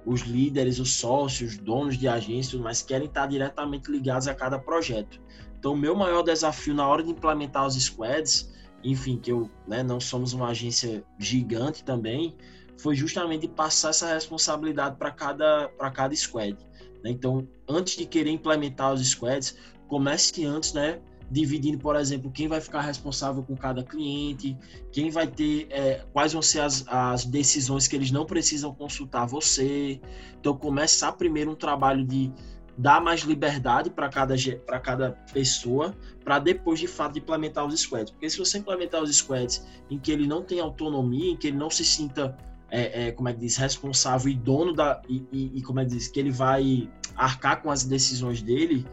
os 0.06 0.22
líderes, 0.22 0.80
os 0.80 0.94
sócios, 0.94 1.58
donos 1.58 1.98
de 1.98 2.08
agências, 2.08 2.62
mas 2.62 2.82
querem 2.82 3.08
estar 3.08 3.26
diretamente 3.26 3.90
ligados 3.90 4.28
a 4.28 4.36
cada 4.36 4.60
projeto. 4.60 5.20
Então, 5.58 5.74
o 5.74 5.78
meu 5.78 5.96
maior 5.96 6.22
desafio 6.22 6.76
na 6.76 6.88
hora 6.88 7.02
de 7.02 7.10
implementar 7.10 7.66
os 7.66 7.76
squads, 7.76 8.54
enfim, 8.84 9.18
que 9.18 9.32
eu, 9.32 9.50
né, 9.68 9.82
não 9.82 10.00
somos 10.00 10.34
uma 10.34 10.50
agência 10.50 11.04
gigante 11.18 11.84
também, 11.84 12.36
foi 12.78 12.96
justamente 12.96 13.48
passar 13.48 13.90
essa 13.90 14.14
responsabilidade 14.14 14.98
para 14.98 15.12
cada, 15.12 15.70
cada 15.94 16.16
squad. 16.16 16.58
Né? 17.04 17.12
Então, 17.12 17.48
antes 17.68 17.96
de 17.96 18.06
querer 18.06 18.32
implementar 18.32 18.94
os 18.94 19.08
squads, 19.08 19.56
comece 19.88 20.44
antes, 20.46 20.74
né, 20.74 21.00
dividindo, 21.30 21.78
por 21.78 21.96
exemplo, 21.96 22.32
quem 22.32 22.48
vai 22.48 22.62
ficar 22.62 22.82
responsável 22.82 23.44
com 23.44 23.56
cada 23.56 23.84
cliente, 23.84 24.58
quem 24.92 25.10
vai 25.10 25.28
ter, 25.28 25.68
é, 25.72 26.04
quais 26.14 26.34
vão 26.34 26.42
ser 26.42 26.60
as, 26.60 26.86
as 26.88 27.26
decisões 27.26 27.88
que 27.88 27.96
eles 27.96 28.12
não 28.12 28.26
precisam 28.26 28.74
consultar 28.74 29.26
você. 29.26 30.00
Então, 30.40 30.56
começar 30.56 31.12
primeiro 31.14 31.52
um 31.52 31.56
trabalho 31.56 32.06
de 32.06 32.32
dar 32.78 33.02
mais 33.02 33.22
liberdade 33.22 33.90
para 33.90 34.10
cada, 34.10 34.36
cada 34.84 35.12
pessoa, 35.32 35.96
para 36.24 36.40
depois, 36.40 36.80
de 36.80 36.88
fato, 36.88 37.18
implementar 37.18 37.66
os 37.66 37.80
squads. 37.80 38.12
Porque 38.12 38.30
se 38.30 38.38
você 38.38 38.58
implementar 38.58 39.02
os 39.02 39.16
squads 39.16 39.66
em 39.90 39.98
que 39.98 40.12
ele 40.12 40.28
não 40.28 40.44
tem 40.44 40.60
autonomia, 40.60 41.32
em 41.32 41.38
que 41.38 41.48
ele 41.48 41.58
não 41.58 41.70
se 41.70 41.86
sinta, 41.86 42.38
é, 42.76 43.08
é, 43.08 43.12
como 43.12 43.30
é 43.30 43.34
que 43.34 43.40
diz, 43.40 43.56
responsável 43.56 44.30
e 44.30 44.36
dono 44.36 44.74
da. 44.74 45.02
E, 45.08 45.26
e, 45.32 45.52
e 45.56 45.62
como 45.62 45.80
é 45.80 45.86
que 45.86 45.92
diz, 45.92 46.10
que 46.10 46.20
ele 46.20 46.32
vai 46.32 46.90
arcar 47.16 47.62
com 47.62 47.72
as 47.72 47.86
decisões 47.86 48.42
dele 48.42 48.86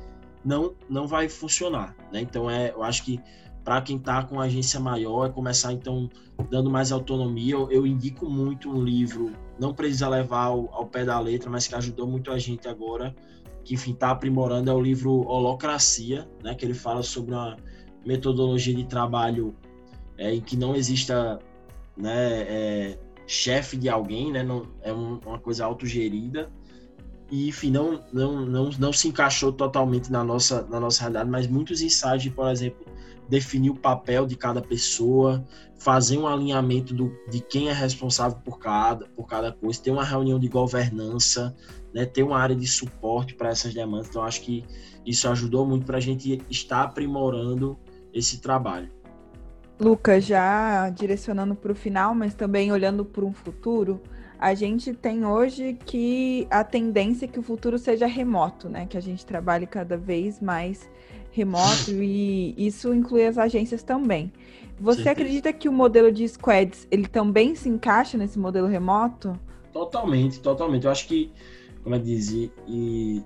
não, 0.44 0.74
não 0.88 1.08
vai 1.08 1.28
funcionar. 1.28 1.96
Né? 2.12 2.20
Então, 2.20 2.48
é, 2.48 2.70
eu 2.70 2.82
acho 2.84 3.04
que 3.04 3.20
para 3.64 3.80
quem 3.80 3.96
está 3.96 4.22
com 4.22 4.40
agência 4.40 4.78
maior, 4.78 5.26
é 5.26 5.30
começar 5.30 5.72
então 5.72 6.08
dando 6.48 6.70
mais 6.70 6.92
autonomia. 6.92 7.54
Eu, 7.54 7.70
eu, 7.70 7.86
indico 7.86 8.28
muito 8.28 8.70
um 8.70 8.82
livro, 8.82 9.32
não 9.58 9.74
precisa 9.74 10.08
levar 10.08 10.44
ao, 10.44 10.72
ao, 10.74 10.86
pé 10.86 11.04
da 11.04 11.18
letra, 11.18 11.50
mas 11.50 11.66
que 11.66 11.74
ajudou 11.74 12.06
muito 12.06 12.30
a 12.30 12.38
gente 12.38 12.68
agora, 12.68 13.14
que 13.64 13.74
enfim 13.74 13.92
está 13.92 14.10
aprimorando, 14.10 14.70
é 14.70 14.74
o 14.74 14.80
livro 14.80 15.26
Holocracia, 15.26 16.28
né, 16.42 16.54
que 16.54 16.64
ele 16.64 16.74
fala 16.74 17.02
sobre 17.02 17.34
uma 17.34 17.56
metodologia 18.04 18.74
de 18.74 18.84
trabalho 18.84 19.54
é, 20.18 20.34
em 20.34 20.40
que 20.40 20.56
não 20.56 20.74
exista 20.74 21.38
né, 21.96 22.42
é, 22.42 22.98
chefe 23.32 23.76
de 23.76 23.88
alguém, 23.88 24.30
né, 24.30 24.42
não, 24.42 24.66
é 24.82 24.92
um, 24.92 25.18
uma 25.24 25.38
coisa 25.38 25.64
autogerida 25.64 26.50
e 27.30 27.48
enfim, 27.48 27.70
não, 27.70 28.04
não, 28.12 28.44
não, 28.44 28.70
não 28.78 28.92
se 28.92 29.08
encaixou 29.08 29.50
totalmente 29.50 30.12
na 30.12 30.22
nossa, 30.22 30.66
na 30.68 30.78
nossa 30.78 31.00
realidade, 31.00 31.30
mas 31.30 31.46
muitos 31.46 31.80
ensaios 31.80 32.22
de, 32.22 32.30
por 32.30 32.50
exemplo, 32.50 32.84
definir 33.30 33.70
o 33.70 33.74
papel 33.74 34.26
de 34.26 34.36
cada 34.36 34.60
pessoa, 34.60 35.42
fazer 35.78 36.18
um 36.18 36.26
alinhamento 36.26 36.92
do, 36.92 37.10
de 37.30 37.40
quem 37.40 37.70
é 37.70 37.72
responsável 37.72 38.38
por 38.44 38.58
cada, 38.58 39.06
por 39.16 39.26
cada 39.26 39.50
coisa, 39.50 39.80
ter 39.80 39.90
uma 39.90 40.04
reunião 40.04 40.38
de 40.38 40.46
governança, 40.46 41.56
né, 41.94 42.04
ter 42.04 42.22
uma 42.22 42.38
área 42.38 42.54
de 42.54 42.66
suporte 42.66 43.34
para 43.34 43.48
essas 43.48 43.72
demandas. 43.72 44.08
Então, 44.08 44.22
acho 44.22 44.42
que 44.42 44.62
isso 45.06 45.26
ajudou 45.26 45.66
muito 45.66 45.86
para 45.86 45.96
a 45.96 46.00
gente 46.00 46.42
estar 46.50 46.82
aprimorando 46.82 47.78
esse 48.12 48.42
trabalho. 48.42 48.90
Lucas, 49.82 50.24
já 50.24 50.88
direcionando 50.90 51.56
para 51.56 51.72
o 51.72 51.74
final, 51.74 52.14
mas 52.14 52.34
também 52.34 52.70
olhando 52.70 53.04
para 53.04 53.24
um 53.24 53.32
futuro, 53.32 54.00
a 54.38 54.54
gente 54.54 54.92
tem 54.92 55.26
hoje 55.26 55.76
que 55.84 56.46
a 56.50 56.62
tendência 56.62 57.24
é 57.24 57.28
que 57.28 57.38
o 57.38 57.42
futuro 57.42 57.78
seja 57.78 58.06
remoto, 58.06 58.68
né? 58.68 58.86
Que 58.86 58.96
a 58.96 59.00
gente 59.00 59.26
trabalhe 59.26 59.66
cada 59.66 59.96
vez 59.96 60.40
mais 60.40 60.88
remoto 61.32 61.90
e 61.90 62.54
isso 62.56 62.94
inclui 62.94 63.26
as 63.26 63.38
agências 63.38 63.82
também. 63.82 64.32
Você 64.78 65.02
Sim. 65.02 65.08
acredita 65.08 65.52
que 65.52 65.68
o 65.68 65.72
modelo 65.72 66.12
de 66.12 66.28
squads 66.28 66.86
ele 66.90 67.06
também 67.06 67.54
se 67.54 67.68
encaixa 67.68 68.16
nesse 68.16 68.38
modelo 68.38 68.68
remoto? 68.68 69.38
Totalmente, 69.72 70.40
totalmente. 70.40 70.84
Eu 70.84 70.92
acho 70.92 71.08
que, 71.08 71.32
como 71.82 71.96
eu 71.96 72.00
dizia, 72.00 72.50
e 72.68 73.22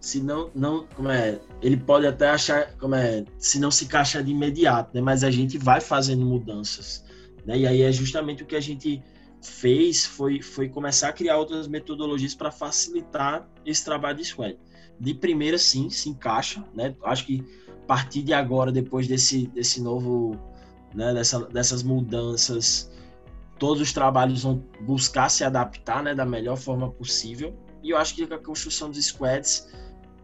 se 0.00 0.20
não, 0.22 0.50
não, 0.54 0.86
como 0.96 1.10
é, 1.10 1.38
ele 1.60 1.76
pode 1.76 2.06
até 2.06 2.30
achar, 2.30 2.74
como 2.78 2.94
é, 2.94 3.24
se 3.38 3.60
não 3.60 3.70
se 3.70 3.84
encaixa 3.84 4.22
de 4.22 4.30
imediato, 4.30 4.90
né? 4.94 5.00
Mas 5.00 5.22
a 5.22 5.30
gente 5.30 5.58
vai 5.58 5.80
fazendo 5.80 6.24
mudanças, 6.24 7.04
né? 7.44 7.58
E 7.58 7.66
aí 7.66 7.82
é 7.82 7.92
justamente 7.92 8.42
o 8.42 8.46
que 8.46 8.56
a 8.56 8.60
gente 8.60 9.02
fez 9.42 10.06
foi, 10.06 10.40
foi 10.40 10.68
começar 10.68 11.08
a 11.08 11.12
criar 11.12 11.36
outras 11.36 11.68
metodologias 11.68 12.34
para 12.34 12.50
facilitar 12.50 13.46
esse 13.64 13.84
trabalho 13.84 14.16
de 14.16 14.24
squad. 14.24 14.58
De 14.98 15.14
primeira, 15.14 15.58
sim, 15.58 15.90
se 15.90 16.08
encaixa, 16.08 16.64
né? 16.74 16.94
Acho 17.04 17.26
que 17.26 17.44
a 17.68 17.86
partir 17.86 18.22
de 18.22 18.32
agora, 18.32 18.72
depois 18.72 19.06
desse, 19.06 19.48
desse 19.48 19.82
novo, 19.82 20.38
né, 20.94 21.12
dessa, 21.12 21.40
dessas 21.46 21.82
mudanças, 21.82 22.90
todos 23.58 23.82
os 23.82 23.92
trabalhos 23.92 24.44
vão 24.44 24.64
buscar 24.82 25.28
se 25.28 25.44
adaptar, 25.44 26.02
né, 26.02 26.14
da 26.14 26.24
melhor 26.24 26.56
forma 26.56 26.90
possível. 26.90 27.54
E 27.82 27.90
eu 27.90 27.98
acho 27.98 28.14
que 28.14 28.22
a 28.22 28.38
construção 28.38 28.90
dos 28.90 29.04
squads 29.04 29.68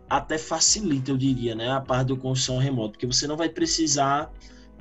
até 0.09 0.39
facilita, 0.39 1.11
eu 1.11 1.17
diria, 1.17 1.55
né, 1.55 1.71
a 1.71 1.81
parte 1.81 2.09
da 2.09 2.21
construção 2.21 2.59
remota, 2.59 2.93
porque 2.93 3.07
você 3.07 3.27
não 3.27 3.37
vai 3.37 3.49
precisar 3.49 4.31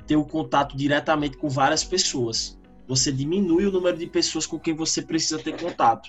ter 0.06 0.16
o 0.16 0.24
contato 0.24 0.76
diretamente 0.76 1.36
com 1.36 1.48
várias 1.48 1.82
pessoas. 1.82 2.58
Você 2.86 3.10
diminui 3.10 3.66
o 3.66 3.72
número 3.72 3.98
de 3.98 4.06
pessoas 4.06 4.46
com 4.46 4.58
quem 4.58 4.74
você 4.74 5.02
precisa 5.02 5.38
ter 5.38 5.60
contato. 5.60 6.08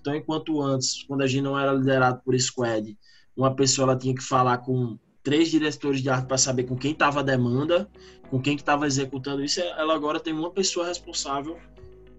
Então, 0.00 0.14
enquanto 0.14 0.60
antes, 0.60 1.02
quando 1.04 1.22
a 1.22 1.26
gente 1.26 1.42
não 1.42 1.58
era 1.58 1.72
liderado 1.72 2.20
por 2.22 2.38
squad, 2.38 2.96
uma 3.36 3.54
pessoa 3.54 3.90
ela 3.90 3.98
tinha 3.98 4.14
que 4.14 4.22
falar 4.22 4.58
com 4.58 4.98
três 5.22 5.50
diretores 5.50 6.02
de 6.02 6.10
arte 6.10 6.26
para 6.26 6.38
saber 6.38 6.64
com 6.64 6.76
quem 6.76 6.92
estava 6.92 7.20
a 7.20 7.22
demanda, 7.22 7.88
com 8.30 8.40
quem 8.40 8.54
estava 8.54 8.86
executando 8.86 9.42
isso, 9.42 9.60
ela 9.60 9.94
agora 9.94 10.20
tem 10.20 10.32
uma 10.32 10.50
pessoa 10.50 10.86
responsável 10.86 11.58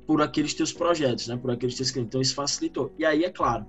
por 0.10 0.24
aqueles 0.24 0.56
teus 0.56 0.74
projetos, 0.74 1.28
né? 1.28 1.38
Por 1.38 1.52
aqueles 1.52 1.76
teus 1.76 1.92
clientes. 1.92 2.10
Então, 2.10 2.20
isso 2.20 2.34
facilitou. 2.34 2.92
E 2.98 3.06
aí, 3.06 3.24
é 3.24 3.30
claro, 3.30 3.64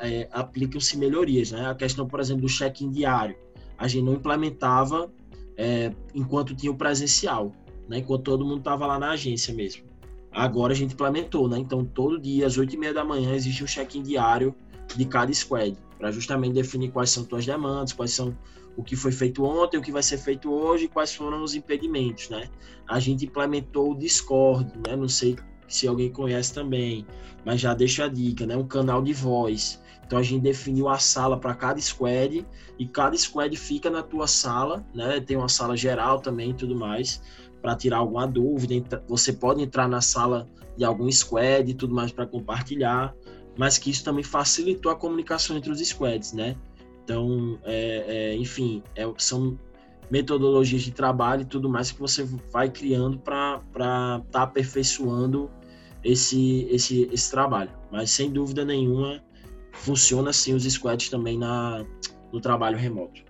é, 0.00 0.28
aplicam-se 0.32 0.98
melhorias, 0.98 1.52
né? 1.52 1.70
A 1.70 1.76
questão, 1.76 2.08
por 2.08 2.18
exemplo, 2.18 2.42
do 2.42 2.48
check-in 2.48 2.90
diário. 2.90 3.36
A 3.78 3.86
gente 3.86 4.04
não 4.04 4.14
implementava 4.14 5.08
é, 5.56 5.92
enquanto 6.12 6.56
tinha 6.56 6.72
o 6.72 6.74
presencial, 6.74 7.52
né? 7.88 7.98
Enquanto 7.98 8.24
todo 8.24 8.44
mundo 8.44 8.58
estava 8.58 8.84
lá 8.84 8.98
na 8.98 9.12
agência 9.12 9.54
mesmo. 9.54 9.84
Agora 10.32 10.72
a 10.72 10.76
gente 10.76 10.94
implementou, 10.94 11.48
né? 11.48 11.56
Então, 11.56 11.84
todo 11.84 12.18
dia, 12.18 12.48
às 12.48 12.58
oito 12.58 12.74
e 12.74 12.76
meia 12.76 12.92
da 12.92 13.04
manhã, 13.04 13.32
existe 13.32 13.62
um 13.62 13.66
check-in 13.68 14.02
diário 14.02 14.52
de 14.96 15.04
cada 15.04 15.32
squad, 15.32 15.78
para 15.96 16.10
justamente 16.10 16.54
definir 16.54 16.90
quais 16.90 17.10
são 17.10 17.24
suas 17.24 17.46
demandas, 17.46 17.92
quais 17.92 18.10
são 18.10 18.36
o 18.76 18.82
que 18.82 18.96
foi 18.96 19.12
feito 19.12 19.44
ontem, 19.44 19.76
o 19.76 19.82
que 19.82 19.92
vai 19.92 20.02
ser 20.02 20.18
feito 20.18 20.52
hoje, 20.52 20.88
quais 20.88 21.14
foram 21.14 21.42
os 21.42 21.54
impedimentos, 21.54 22.28
né? 22.28 22.48
A 22.88 22.98
gente 22.98 23.24
implementou 23.24 23.92
o 23.92 23.94
Discord, 23.94 24.72
né? 24.86 24.96
Não 24.96 25.08
sei 25.08 25.36
se 25.68 25.86
alguém 25.86 26.10
conhece 26.10 26.52
também, 26.52 27.06
mas 27.44 27.60
já 27.60 27.74
deixa 27.74 28.04
a 28.04 28.08
dica, 28.08 28.46
né? 28.46 28.56
Um 28.56 28.66
canal 28.66 29.02
de 29.02 29.12
voz. 29.12 29.80
Então 30.06 30.18
a 30.18 30.22
gente 30.22 30.42
definiu 30.42 30.88
a 30.88 30.98
sala 30.98 31.38
para 31.38 31.54
cada 31.54 31.80
squad 31.80 32.46
e 32.78 32.86
cada 32.86 33.16
squad 33.16 33.56
fica 33.56 33.88
na 33.90 34.02
tua 34.02 34.26
sala, 34.26 34.84
né? 34.94 35.20
Tem 35.20 35.36
uma 35.36 35.48
sala 35.48 35.76
geral 35.76 36.20
também 36.20 36.50
e 36.50 36.54
tudo 36.54 36.76
mais 36.76 37.22
para 37.62 37.74
tirar 37.74 37.98
alguma 37.98 38.26
dúvida. 38.26 39.02
Você 39.08 39.32
pode 39.32 39.62
entrar 39.62 39.88
na 39.88 40.00
sala 40.00 40.46
de 40.76 40.84
algum 40.84 41.10
squad 41.10 41.70
e 41.70 41.74
tudo 41.74 41.94
mais 41.94 42.12
para 42.12 42.26
compartilhar, 42.26 43.14
mas 43.56 43.78
que 43.78 43.90
isso 43.90 44.04
também 44.04 44.24
facilitou 44.24 44.92
a 44.92 44.96
comunicação 44.96 45.56
entre 45.56 45.70
os 45.70 45.80
squads, 45.80 46.32
né? 46.32 46.56
Então, 47.04 47.58
é, 47.64 48.04
é, 48.06 48.36
enfim, 48.36 48.82
é, 48.96 49.04
são 49.18 49.58
metodologias 50.10 50.82
de 50.82 50.90
trabalho 50.90 51.42
e 51.42 51.44
tudo 51.44 51.68
mais 51.68 51.90
que 51.90 52.00
você 52.00 52.26
vai 52.50 52.70
criando 52.70 53.18
para 53.18 53.60
estar 53.66 54.20
tá 54.30 54.42
aperfeiçoando 54.42 55.50
esse, 56.02 56.66
esse, 56.70 57.08
esse 57.12 57.30
trabalho. 57.30 57.70
Mas 57.90 58.10
sem 58.10 58.30
dúvida 58.30 58.64
nenhuma, 58.64 59.22
funciona 59.72 60.30
assim 60.30 60.54
os 60.54 60.64
squads 60.64 61.08
também 61.10 61.38
na, 61.38 61.84
no 62.32 62.40
trabalho 62.40 62.78
remoto. 62.78 63.22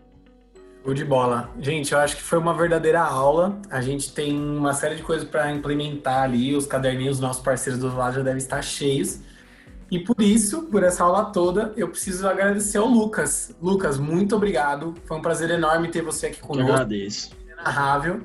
Show 0.85 0.93
de 0.93 1.05
bola. 1.05 1.51
Gente, 1.59 1.93
eu 1.93 1.99
acho 1.99 2.17
que 2.17 2.23
foi 2.23 2.39
uma 2.39 2.53
verdadeira 2.53 3.01
aula. 3.01 3.59
A 3.71 3.81
gente 3.81 4.13
tem 4.13 4.37
uma 4.37 4.75
série 4.75 4.97
de 4.97 5.03
coisas 5.03 5.27
para 5.27 5.51
implementar 5.51 6.25
ali. 6.25 6.55
Os 6.55 6.67
caderninhos 6.67 7.17
dos 7.17 7.21
nossos 7.21 7.43
parceiros 7.43 7.81
do 7.81 7.97
lado 7.97 8.17
já 8.17 8.23
devem 8.23 8.39
estar 8.39 8.61
cheios. 8.61 9.21
E 9.91 9.99
por 9.99 10.21
isso, 10.21 10.63
por 10.63 10.83
essa 10.83 11.05
aula 11.05 11.27
toda, 11.27 11.73
eu 11.77 11.89
preciso 11.89 12.27
agradecer 12.27 12.79
ao 12.79 12.89
Lucas. 12.89 13.55
Lucas, 13.61 13.99
muito 13.99 14.35
obrigado. 14.35 14.95
Foi 15.05 15.17
um 15.17 15.23
prazer 15.23 15.51
enorme 15.51 15.89
ter 15.89 16.03
você 16.03 16.27
aqui 16.27 16.41
conosco. 16.41 16.71
Eu 16.71 16.75
agradeço. 16.75 17.31
Inarrável. 17.53 18.23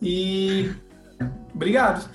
E 0.00 0.70
obrigado. 1.54 2.08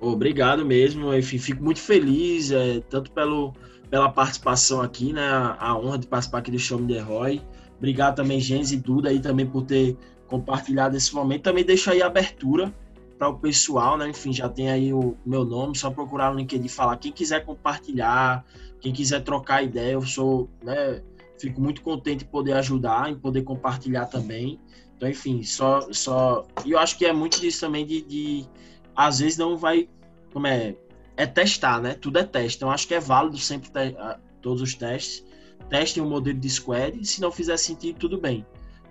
Obrigado 0.00 0.64
mesmo. 0.64 1.14
Enfim, 1.14 1.38
fico 1.38 1.62
muito 1.62 1.80
feliz, 1.80 2.50
é, 2.50 2.80
tanto 2.90 3.10
pelo, 3.12 3.54
pela 3.88 4.10
participação 4.10 4.82
aqui, 4.82 5.12
né? 5.12 5.26
A 5.58 5.78
honra 5.78 5.98
de 5.98 6.06
participar 6.06 6.38
aqui 6.38 6.50
do 6.50 6.58
Show 6.58 6.78
Me 6.78 6.92
The 6.92 7.00
Roy. 7.00 7.42
Obrigado 7.78 8.16
também, 8.16 8.40
Gens 8.40 8.72
e 8.72 8.76
Duda, 8.76 9.08
aí 9.08 9.20
também 9.20 9.46
por 9.46 9.62
ter 9.62 9.96
compartilhado 10.26 10.96
esse 10.96 11.14
momento. 11.14 11.42
Também 11.42 11.64
deixa 11.64 11.92
aí 11.92 12.02
a 12.02 12.06
abertura 12.06 12.72
para 13.18 13.28
o 13.28 13.38
pessoal, 13.38 13.96
né? 13.96 14.08
Enfim, 14.08 14.32
já 14.32 14.48
tem 14.48 14.70
aí 14.70 14.92
o 14.92 15.16
meu 15.24 15.44
nome, 15.44 15.76
só 15.76 15.90
procurar 15.90 16.32
no 16.32 16.38
LinkedIn 16.38 16.68
falar. 16.68 16.96
Quem 16.96 17.12
quiser 17.12 17.44
compartilhar, 17.44 18.44
quem 18.80 18.92
quiser 18.92 19.22
trocar 19.22 19.62
ideia, 19.62 19.92
eu 19.92 20.02
sou, 20.02 20.48
né? 20.62 21.02
Fico 21.38 21.60
muito 21.60 21.82
contente 21.82 22.24
em 22.24 22.28
poder 22.28 22.52
ajudar, 22.52 23.10
em 23.10 23.16
poder 23.16 23.42
compartilhar 23.42 24.06
também. 24.06 24.60
Então, 24.96 25.08
enfim, 25.08 25.42
só. 25.42 25.92
só... 25.92 26.46
Eu 26.64 26.78
acho 26.78 26.96
que 26.96 27.04
é 27.04 27.12
muito 27.12 27.40
disso 27.40 27.60
também 27.60 27.84
de, 27.84 28.02
de. 28.02 28.46
Às 28.94 29.18
vezes 29.18 29.36
não 29.36 29.56
vai. 29.56 29.88
Como 30.32 30.46
é? 30.46 30.76
É 31.16 31.26
testar, 31.26 31.80
né? 31.80 31.94
Tudo 31.94 32.18
é 32.18 32.24
teste. 32.24 32.58
Então, 32.58 32.70
acho 32.70 32.86
que 32.86 32.94
é 32.94 33.00
válido 33.00 33.38
sempre 33.38 33.70
te... 33.70 33.96
todos 34.40 34.62
os 34.62 34.74
testes. 34.74 35.24
Testem 35.68 36.02
o 36.02 36.06
modelo 36.06 36.38
de 36.38 36.50
squad 36.50 37.04
se 37.04 37.20
não 37.20 37.32
fizer 37.32 37.56
sentido, 37.56 37.98
tudo 37.98 38.20
bem. 38.20 38.46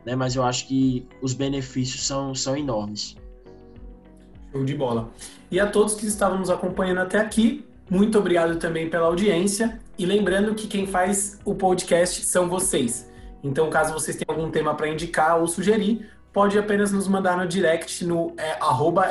Né? 0.05 0.15
Mas 0.15 0.36
eu 0.36 0.43
acho 0.43 0.67
que 0.67 1.07
os 1.21 1.33
benefícios 1.33 2.05
são, 2.05 2.33
são 2.36 2.57
enormes. 2.57 3.15
Show 4.54 4.63
de 4.63 4.76
bola. 4.76 5.10
E 5.52 5.60
a 5.60 5.68
todos 5.68 5.96
que 5.96 6.06
estavam 6.06 6.39
nos 6.39 6.50
acompanhando 6.50 7.00
até 7.00 7.20
aqui, 7.20 7.66
muito 7.89 8.18
obrigado 8.18 8.58
também 8.58 8.89
pela 8.89 9.08
audiência. 9.08 9.80
E 9.98 10.06
lembrando 10.06 10.56
que 10.56 10.68
quem 10.68 10.88
faz 10.88 11.39
o 11.44 11.54
podcast 11.54 12.24
são 12.26 12.48
vocês. 12.48 13.12
Então, 13.44 13.70
caso 13.70 13.94
vocês 13.94 14.16
tenham 14.16 14.39
algum 14.39 14.50
tema 14.50 14.74
para 14.74 14.88
indicar 14.88 15.39
ou 15.39 15.48
sugerir, 15.48 16.10
pode 16.32 16.58
apenas 16.58 16.92
nos 16.92 17.08
mandar 17.08 17.38
no 17.38 17.46
direct 17.48 18.06
no 18.06 18.34
é, 18.38 18.58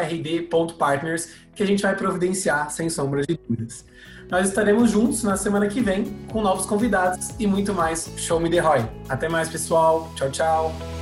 rd.partners 0.05 1.31
que 1.55 1.63
a 1.63 1.67
gente 1.67 1.83
vai 1.83 1.95
providenciar 1.95 2.71
sem 2.71 2.89
sombra 2.89 3.23
de 3.23 3.39
dúvidas. 3.39 3.85
Nós 4.31 4.49
estaremos 4.49 4.91
juntos 4.91 5.23
na 5.23 5.37
semana 5.37 5.69
que 5.69 5.81
vem 5.81 6.05
com 6.33 6.41
novos 6.41 6.65
convidados 6.65 7.31
e 7.39 7.47
muito 7.47 7.75
mais 7.75 8.11
Show 8.17 8.41
Me 8.41 8.49
The 8.49 8.61
Roy. 8.61 8.81
Até 9.09 9.29
mais, 9.29 9.49
pessoal. 9.51 10.11
Tchau, 10.17 10.31
tchau. 10.31 11.02